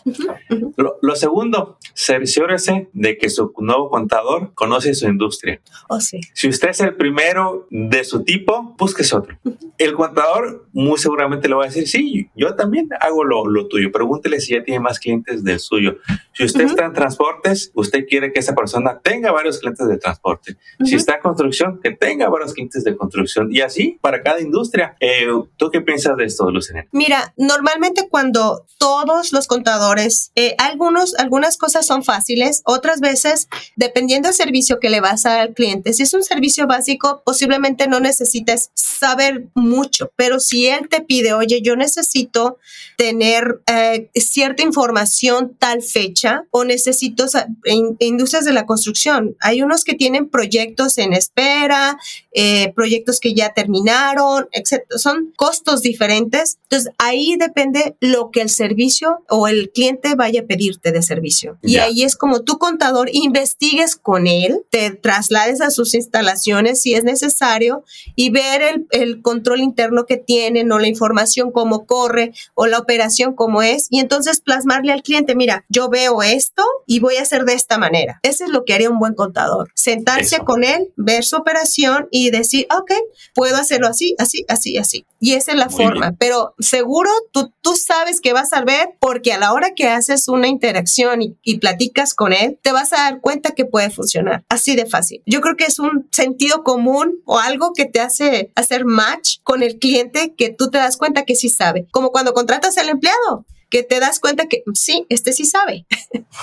Lo, 1.00 1.16
segundo, 1.16 1.78
cerciórese 1.94 2.88
de 2.92 3.18
que 3.18 3.30
su 3.30 3.52
nuevo 3.58 3.90
contador 3.90 4.52
conoce 4.54 4.94
su 4.94 5.06
industria. 5.06 5.60
Oh, 5.88 6.00
sí. 6.00 6.20
Si 6.34 6.48
usted 6.48 6.70
es 6.70 6.80
el 6.80 6.94
primero 6.94 7.66
de 7.70 8.04
su 8.04 8.22
tipo, 8.22 8.74
búsquese 8.78 9.16
otro. 9.16 9.38
El 9.76 9.94
contador 9.94 10.66
muy 10.72 10.98
seguramente 10.98 11.48
le 11.48 11.54
va 11.54 11.64
a 11.64 11.66
decir, 11.66 11.88
sí, 11.88 12.30
yo 12.34 12.54
también 12.54 12.88
hago 13.00 13.24
lo, 13.24 13.46
lo 13.46 13.68
tuyo. 13.68 13.90
Pregúntele 13.92 14.40
si 14.40 14.54
ya 14.54 14.62
tiene 14.62 14.80
más 14.80 14.98
clientes 14.98 15.44
del 15.44 15.60
suyo. 15.60 15.96
Si 16.38 16.44
usted 16.44 16.66
está 16.66 16.84
en 16.84 16.92
transportes, 16.92 17.72
usted 17.74 18.06
quiere 18.08 18.32
que 18.32 18.38
esa 18.38 18.54
persona 18.54 19.00
tenga 19.02 19.32
varios 19.32 19.58
clientes 19.58 19.88
de 19.88 19.98
transporte. 19.98 20.56
Si 20.84 20.94
está 20.94 21.16
en 21.16 21.20
construcción, 21.20 21.80
que 21.82 21.90
tenga 21.90 22.28
varios 22.28 22.54
clientes 22.54 22.84
de 22.84 22.96
construcción 22.96 23.48
y 23.50 23.60
así 23.60 23.98
para 24.00 24.22
cada 24.22 24.40
industria. 24.40 24.94
Eh, 25.00 25.26
¿Tú 25.56 25.70
qué 25.72 25.80
piensas 25.80 26.16
de 26.16 26.26
esto, 26.26 26.48
Lucena? 26.48 26.86
Mira, 26.92 27.34
normalmente 27.36 28.06
cuando 28.08 28.64
todos 28.78 29.32
los 29.32 29.48
contadores, 29.48 30.30
eh, 30.36 30.54
algunos, 30.58 31.16
algunas 31.16 31.58
cosas 31.58 31.84
son 31.84 32.04
fáciles, 32.04 32.62
otras 32.64 33.00
veces, 33.00 33.48
dependiendo 33.74 34.28
del 34.28 34.36
servicio 34.36 34.78
que 34.78 34.90
le 34.90 35.00
vas 35.00 35.26
a 35.26 35.30
dar 35.30 35.40
al 35.40 35.54
cliente, 35.54 35.92
si 35.92 36.04
es 36.04 36.14
un 36.14 36.22
servicio 36.22 36.68
básico, 36.68 37.20
posiblemente 37.24 37.88
no 37.88 37.98
necesites 37.98 38.70
saber 38.74 39.48
mucho, 39.56 40.12
pero 40.14 40.38
si 40.38 40.68
él 40.68 40.88
te 40.88 41.00
pide, 41.00 41.32
oye, 41.32 41.62
yo 41.62 41.74
necesito 41.74 42.58
tener 42.96 43.60
eh, 43.66 44.08
cierta 44.14 44.62
información 44.62 45.56
tal 45.58 45.82
fecha 45.82 46.27
o 46.50 46.64
necesito 46.64 47.26
en, 47.64 47.96
industrias 48.00 48.44
de 48.44 48.52
la 48.52 48.66
construcción, 48.66 49.36
hay 49.40 49.62
unos 49.62 49.84
que 49.84 49.94
tienen 49.94 50.28
proyectos 50.28 50.98
en 50.98 51.12
espera, 51.12 51.98
eh, 52.32 52.72
proyectos 52.74 53.20
que 53.20 53.34
ya 53.34 53.52
terminaron, 53.54 54.48
etc. 54.52 54.84
Son 54.96 55.32
costos 55.36 55.82
diferentes. 55.82 56.58
Entonces, 56.64 56.92
ahí 56.98 57.36
depende 57.36 57.96
lo 58.00 58.30
que 58.30 58.42
el 58.42 58.50
servicio 58.50 59.24
o 59.28 59.48
el 59.48 59.70
cliente 59.70 60.14
vaya 60.14 60.42
a 60.42 60.44
pedirte 60.44 60.92
de 60.92 61.02
servicio. 61.02 61.58
Y 61.62 61.76
ahí 61.78 62.02
es 62.02 62.16
como 62.16 62.42
tu 62.42 62.58
contador 62.58 63.08
investigues 63.12 63.96
con 63.96 64.26
él, 64.26 64.64
te 64.70 64.90
traslades 64.90 65.60
a 65.60 65.70
sus 65.70 65.94
instalaciones 65.94 66.82
si 66.82 66.94
es 66.94 67.04
necesario 67.04 67.84
y 68.14 68.30
ver 68.30 68.62
el, 68.62 68.86
el 68.90 69.22
control 69.22 69.60
interno 69.60 70.06
que 70.06 70.16
tienen 70.16 70.70
o 70.72 70.78
la 70.78 70.88
información 70.88 71.50
cómo 71.52 71.86
corre 71.86 72.32
o 72.54 72.66
la 72.66 72.78
operación 72.78 73.34
cómo 73.34 73.62
es 73.62 73.86
y 73.90 74.00
entonces 74.00 74.40
plasmarle 74.40 74.92
al 74.92 75.02
cliente, 75.02 75.34
mira, 75.34 75.64
yo 75.68 75.88
veo 75.88 76.17
esto 76.22 76.64
y 76.86 77.00
voy 77.00 77.16
a 77.16 77.22
hacer 77.22 77.44
de 77.44 77.54
esta 77.54 77.78
manera. 77.78 78.20
Eso 78.22 78.44
es 78.44 78.50
lo 78.50 78.64
que 78.64 78.74
haría 78.74 78.90
un 78.90 78.98
buen 78.98 79.14
contador. 79.14 79.70
Sentarse 79.74 80.38
con 80.40 80.64
él, 80.64 80.92
ver 80.96 81.24
su 81.24 81.36
operación 81.36 82.08
y 82.10 82.30
decir, 82.30 82.66
ok, 82.70 82.92
puedo 83.34 83.56
hacerlo 83.56 83.88
así, 83.88 84.14
así, 84.18 84.44
así, 84.48 84.78
así. 84.78 85.06
Y 85.20 85.34
esa 85.34 85.52
es 85.52 85.58
la 85.58 85.68
forma, 85.68 86.14
pero 86.18 86.54
seguro 86.58 87.10
tú, 87.32 87.52
tú 87.60 87.74
sabes 87.74 88.20
que 88.20 88.32
vas 88.32 88.52
a 88.52 88.62
ver 88.62 88.90
porque 89.00 89.32
a 89.32 89.38
la 89.38 89.52
hora 89.52 89.74
que 89.74 89.88
haces 89.88 90.28
una 90.28 90.48
interacción 90.48 91.22
y, 91.22 91.36
y 91.42 91.58
platicas 91.58 92.14
con 92.14 92.32
él, 92.32 92.58
te 92.62 92.72
vas 92.72 92.92
a 92.92 92.96
dar 92.96 93.20
cuenta 93.20 93.52
que 93.52 93.64
puede 93.64 93.90
funcionar. 93.90 94.44
Así 94.48 94.76
de 94.76 94.86
fácil. 94.86 95.22
Yo 95.26 95.40
creo 95.40 95.56
que 95.56 95.64
es 95.64 95.78
un 95.78 96.08
sentido 96.10 96.62
común 96.62 97.20
o 97.24 97.38
algo 97.38 97.72
que 97.72 97.86
te 97.86 98.00
hace 98.00 98.52
hacer 98.54 98.84
match 98.84 99.38
con 99.42 99.62
el 99.62 99.78
cliente 99.78 100.34
que 100.36 100.50
tú 100.50 100.70
te 100.70 100.78
das 100.78 100.96
cuenta 100.96 101.24
que 101.24 101.34
sí 101.34 101.48
sabe. 101.48 101.86
Como 101.90 102.10
cuando 102.10 102.32
contratas 102.32 102.78
al 102.78 102.88
empleado 102.88 103.46
que 103.70 103.82
te 103.82 104.00
das 104.00 104.20
cuenta 104.20 104.46
que 104.46 104.62
sí, 104.74 105.06
este 105.08 105.32
sí 105.32 105.44
sabe. 105.44 105.86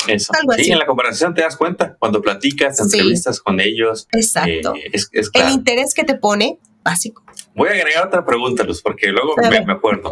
Eso. 0.08 0.34
sí, 0.58 0.72
en 0.72 0.80
la 0.80 0.86
conversación 0.86 1.34
te 1.34 1.42
das 1.42 1.58
cuenta 1.58 1.96
cuando 1.98 2.22
platicas, 2.22 2.80
entrevistas 2.80 3.40
con 3.40 3.60
ellos. 3.60 4.08
Exacto. 4.12 4.74
Eh, 4.76 4.92
El 5.34 5.50
interés 5.50 5.94
que 5.94 6.04
te 6.04 6.16
pone, 6.16 6.60
básico. 6.84 7.24
Voy 7.56 7.70
a 7.70 7.72
agregar 7.72 8.08
otra 8.08 8.26
pregunta, 8.26 8.64
Luz, 8.64 8.82
porque 8.82 9.08
luego 9.08 9.36
me, 9.38 9.72
acuerdo. 9.72 10.12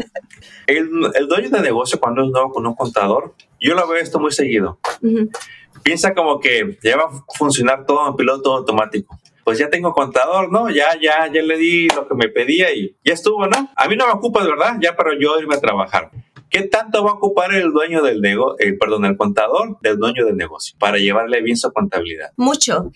El, 0.65 0.89
dueño 1.27 1.49
de 1.49 1.61
negocio, 1.61 1.99
cuando 1.99 2.23
es 2.23 2.29
nuevo 2.29 2.51
con 2.51 2.65
un 2.65 2.73
contador, 2.73 3.35
yo 3.59 3.75
lo 3.75 3.87
veo 3.87 4.01
esto 4.01 4.19
muy 4.19 4.31
seguido. 4.31 4.79
Piensa 5.83 6.13
como 6.13 6.39
que 6.39 6.77
ya 6.81 6.95
va 6.95 7.03
a 7.03 7.37
funcionar 7.37 7.85
todo 7.85 8.07
en 8.07 8.15
piloto 8.15 8.53
automático 8.53 9.19
pues 9.43 9.59
ya 9.59 9.69
tengo 9.69 9.93
contador, 9.93 10.51
¿no? 10.51 10.69
Ya, 10.69 10.97
ya, 11.01 11.27
ya 11.31 11.41
le 11.41 11.57
di 11.57 11.89
lo 11.89 12.07
que 12.07 12.15
me 12.15 12.29
pedía 12.29 12.73
y 12.73 12.95
ya 13.03 13.13
estuvo, 13.13 13.45
¿no? 13.47 13.69
A 13.75 13.87
mí 13.87 13.95
no 13.95 14.07
me 14.07 14.13
ocupa, 14.13 14.43
¿verdad? 14.43 14.77
Ya 14.79 14.95
para 14.95 15.11
yo 15.19 15.39
irme 15.39 15.55
a 15.55 15.59
trabajar. 15.59 16.11
¿Qué 16.53 16.61
tanto 16.67 17.03
va 17.03 17.09
a 17.09 17.13
ocupar 17.15 17.51
el 17.55 17.71
dueño 17.71 18.03
del 18.03 18.21
negocio, 18.21 18.55
eh, 18.59 18.77
perdón, 18.79 19.05
el 19.05 19.17
contador 19.17 19.79
del 19.81 19.97
dueño 19.97 20.23
del 20.23 20.37
negocio 20.37 20.77
para 20.77 20.99
llevarle 20.99 21.41
bien 21.41 21.57
su 21.57 21.73
contabilidad? 21.73 22.29
Mucho. 22.37 22.91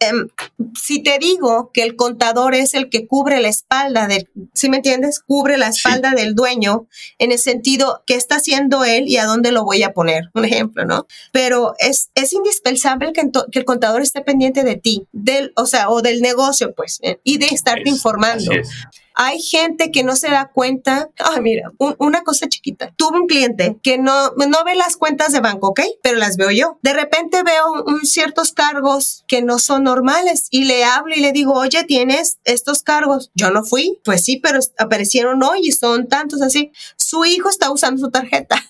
Em, 0.00 0.28
si 0.74 1.02
te 1.02 1.18
digo 1.18 1.70
que 1.74 1.82
el 1.82 1.96
contador 1.96 2.54
es 2.54 2.72
el 2.72 2.88
que 2.88 3.06
cubre 3.06 3.42
la 3.42 3.48
espalda 3.48 4.06
del, 4.06 4.30
¿sí 4.54 4.70
me 4.70 4.78
entiendes? 4.78 5.20
Cubre 5.20 5.58
la 5.58 5.68
espalda 5.68 6.12
del 6.12 6.34
dueño 6.34 6.86
en 7.18 7.30
el 7.30 7.38
sentido 7.38 8.02
que 8.06 8.14
está 8.14 8.36
haciendo 8.36 8.84
él 8.84 9.04
y 9.06 9.18
a 9.18 9.26
dónde 9.26 9.52
lo 9.52 9.64
voy 9.64 9.82
a 9.82 9.92
poner, 9.92 10.30
un 10.32 10.46
ejemplo, 10.46 10.86
¿no? 10.86 11.06
Pero 11.30 11.74
es, 11.80 12.10
es 12.14 12.32
indispensable 12.32 13.12
que, 13.12 13.30
el 13.52 13.64
contador 13.66 14.00
esté 14.00 14.22
pendiente 14.22 14.64
de 14.64 14.76
ti, 14.76 15.06
del, 15.12 15.52
o 15.56 15.66
sea, 15.66 15.90
o 15.90 16.00
del 16.00 16.22
negocio, 16.22 16.72
pues, 16.74 17.00
eh, 17.02 17.20
y 17.22 17.36
de 17.36 17.48
estarte 17.48 17.90
informando. 17.90 18.50
Hay 19.14 19.40
gente 19.40 19.90
que 19.90 20.02
no 20.02 20.16
se 20.16 20.28
da 20.28 20.50
cuenta. 20.52 21.08
Ah, 21.18 21.40
mira, 21.40 21.70
una 21.98 22.22
cosa 22.22 22.48
chiquita. 22.48 22.92
Tuve 22.96 23.20
un 23.20 23.26
cliente 23.26 23.76
que 23.82 23.96
no, 23.98 24.32
no 24.32 24.64
ve 24.64 24.74
las 24.74 24.96
cuentas 24.96 25.32
de 25.32 25.40
banco, 25.40 25.68
¿ok? 25.68 25.80
Pero 26.02 26.18
las 26.18 26.36
veo 26.36 26.50
yo. 26.50 26.78
De 26.82 26.92
repente 26.92 27.42
veo 27.42 27.84
ciertos 28.02 28.52
cargos 28.52 29.24
que 29.28 29.42
no 29.42 29.58
son 29.58 29.84
normales 29.84 30.48
y 30.50 30.64
le 30.64 30.84
hablo 30.84 31.14
y 31.14 31.20
le 31.20 31.32
digo, 31.32 31.54
oye, 31.54 31.84
tienes 31.84 32.38
estos 32.44 32.82
cargos. 32.82 33.30
Yo 33.34 33.50
no 33.50 33.64
fui. 33.64 34.00
Pues 34.04 34.24
sí, 34.24 34.38
pero 34.38 34.58
aparecieron 34.78 35.42
hoy 35.42 35.60
y 35.62 35.72
son 35.72 36.08
tantos 36.08 36.42
así. 36.42 36.72
Su 36.96 37.24
hijo 37.24 37.48
está 37.48 37.70
usando 37.70 38.04
su 38.04 38.10
tarjeta. 38.10 38.62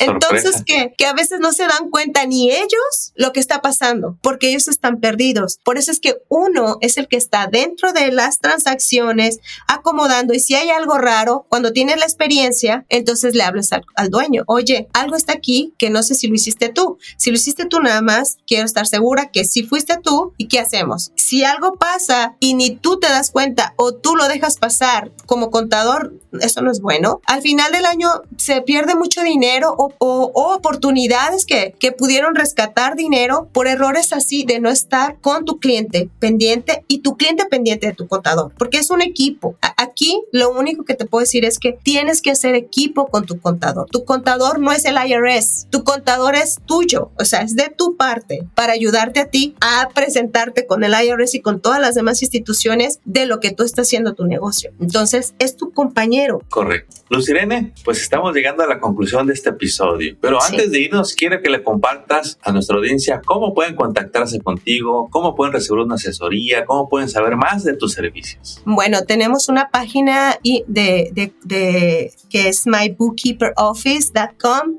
Entonces, 0.00 0.62
que, 0.64 0.94
que 0.96 1.06
a 1.06 1.12
veces 1.12 1.40
no 1.40 1.52
se 1.52 1.64
dan 1.64 1.90
cuenta 1.90 2.26
ni 2.26 2.50
ellos 2.50 3.12
lo 3.14 3.32
que 3.32 3.40
está 3.40 3.62
pasando, 3.62 4.18
porque 4.22 4.48
ellos 4.48 4.68
están 4.68 4.98
perdidos. 5.00 5.58
Por 5.64 5.78
eso 5.78 5.90
es 5.92 6.00
que 6.00 6.16
uno 6.28 6.78
es 6.80 6.98
el 6.98 7.06
que 7.06 7.16
está 7.16 7.46
dentro 7.46 7.92
de 7.92 8.10
las 8.10 8.38
transacciones, 8.38 9.40
acomodando, 9.68 10.34
y 10.34 10.40
si 10.40 10.54
hay 10.54 10.70
algo 10.70 10.98
raro, 10.98 11.46
cuando 11.48 11.72
tienes 11.72 11.98
la 11.98 12.04
experiencia, 12.04 12.84
entonces 12.88 13.34
le 13.34 13.42
hablas 13.42 13.72
al, 13.72 13.84
al 13.94 14.10
dueño, 14.10 14.44
oye, 14.46 14.88
algo 14.92 15.16
está 15.16 15.32
aquí 15.32 15.74
que 15.78 15.90
no 15.90 16.02
sé 16.02 16.14
si 16.14 16.26
lo 16.26 16.34
hiciste 16.34 16.68
tú. 16.68 16.98
Si 17.16 17.30
lo 17.30 17.36
hiciste 17.36 17.66
tú 17.66 17.80
nada 17.80 18.02
más, 18.02 18.38
quiero 18.46 18.64
estar 18.64 18.86
segura 18.86 19.30
que 19.30 19.44
si 19.44 19.62
fuiste 19.62 19.98
tú 20.02 20.34
y 20.36 20.48
qué 20.48 20.58
hacemos. 20.60 21.12
Si 21.16 21.44
algo 21.44 21.74
pasa 21.74 22.36
y 22.40 22.54
ni 22.54 22.70
tú 22.70 22.98
te 22.98 23.08
das 23.08 23.30
cuenta 23.30 23.74
o 23.76 23.94
tú 23.94 24.16
lo 24.16 24.28
dejas 24.28 24.58
pasar 24.58 25.12
como 25.26 25.50
contador, 25.50 26.14
eso 26.40 26.62
no 26.62 26.70
es 26.70 26.80
bueno. 26.80 27.20
Al 27.26 27.42
final 27.42 27.72
del 27.72 27.86
año 27.86 28.08
se 28.36 28.62
pierde 28.62 28.94
mucho 28.94 29.22
dinero 29.22 29.74
o, 29.76 29.89
oportunidades 29.98 31.46
que, 31.46 31.74
que 31.78 31.92
pudieron 31.92 32.34
rescatar 32.34 32.96
dinero 32.96 33.48
por 33.52 33.66
errores 33.66 34.12
así 34.12 34.44
de 34.44 34.60
no 34.60 34.70
estar 34.70 35.18
con 35.20 35.44
tu 35.44 35.58
cliente 35.58 36.08
pendiente 36.18 36.84
y 36.88 36.98
tu 36.98 37.16
cliente 37.16 37.46
pendiente 37.46 37.86
de 37.86 37.92
tu 37.94 38.08
contador, 38.08 38.52
porque 38.58 38.78
es 38.78 38.90
un 38.90 39.02
equipo. 39.02 39.56
Aquí 39.76 40.22
lo 40.32 40.50
único 40.50 40.84
que 40.84 40.94
te 40.94 41.06
puedo 41.06 41.20
decir 41.20 41.44
es 41.44 41.58
que 41.58 41.72
tienes 41.72 42.22
que 42.22 42.30
hacer 42.30 42.54
equipo 42.54 43.06
con 43.06 43.26
tu 43.26 43.40
contador. 43.40 43.88
Tu 43.90 44.04
contador 44.04 44.58
no 44.58 44.72
es 44.72 44.84
el 44.84 44.96
IRS, 44.96 45.66
tu 45.70 45.84
contador 45.84 46.34
es 46.34 46.58
tuyo, 46.66 47.10
o 47.18 47.24
sea, 47.24 47.40
es 47.40 47.56
de 47.56 47.68
tu 47.68 47.96
parte 47.96 48.46
para 48.54 48.72
ayudarte 48.72 49.20
a 49.20 49.26
ti 49.26 49.54
a 49.60 49.88
presentarte 49.94 50.66
con 50.66 50.84
el 50.84 50.92
IRS 50.92 51.34
y 51.34 51.40
con 51.40 51.60
todas 51.60 51.80
las 51.80 51.94
demás 51.94 52.22
instituciones 52.22 53.00
de 53.04 53.26
lo 53.26 53.40
que 53.40 53.52
tú 53.52 53.64
estás 53.64 53.86
haciendo 53.86 54.14
tu 54.14 54.24
negocio. 54.24 54.72
Entonces, 54.80 55.34
es 55.38 55.56
tu 55.56 55.72
compañero. 55.72 56.40
Correcto. 56.48 56.96
Luz 57.08 57.28
Irene, 57.28 57.72
pues 57.84 58.00
estamos 58.02 58.34
llegando 58.34 58.62
a 58.62 58.68
la 58.68 58.78
conclusión 58.78 59.26
de 59.26 59.32
este 59.32 59.50
episodio, 59.50 59.79
pero 60.20 60.42
antes 60.42 60.70
de 60.70 60.80
irnos, 60.80 61.14
quiero 61.14 61.40
que 61.42 61.50
le 61.50 61.62
compartas 61.62 62.38
a 62.42 62.52
nuestra 62.52 62.76
audiencia 62.76 63.20
cómo 63.24 63.54
pueden 63.54 63.74
contactarse 63.76 64.40
contigo, 64.40 65.08
cómo 65.10 65.34
pueden 65.34 65.52
recibir 65.52 65.80
una 65.80 65.96
asesoría, 65.96 66.64
cómo 66.64 66.88
pueden 66.88 67.08
saber 67.08 67.36
más 67.36 67.64
de 67.64 67.74
tus 67.74 67.92
servicios. 67.92 68.62
Bueno, 68.64 69.02
tenemos 69.06 69.48
una 69.48 69.70
página 69.70 70.38
de, 70.42 71.10
de, 71.12 71.32
de 71.44 72.12
que 72.28 72.48
es 72.48 72.66
mybookkeeperoffice.com 72.66 74.78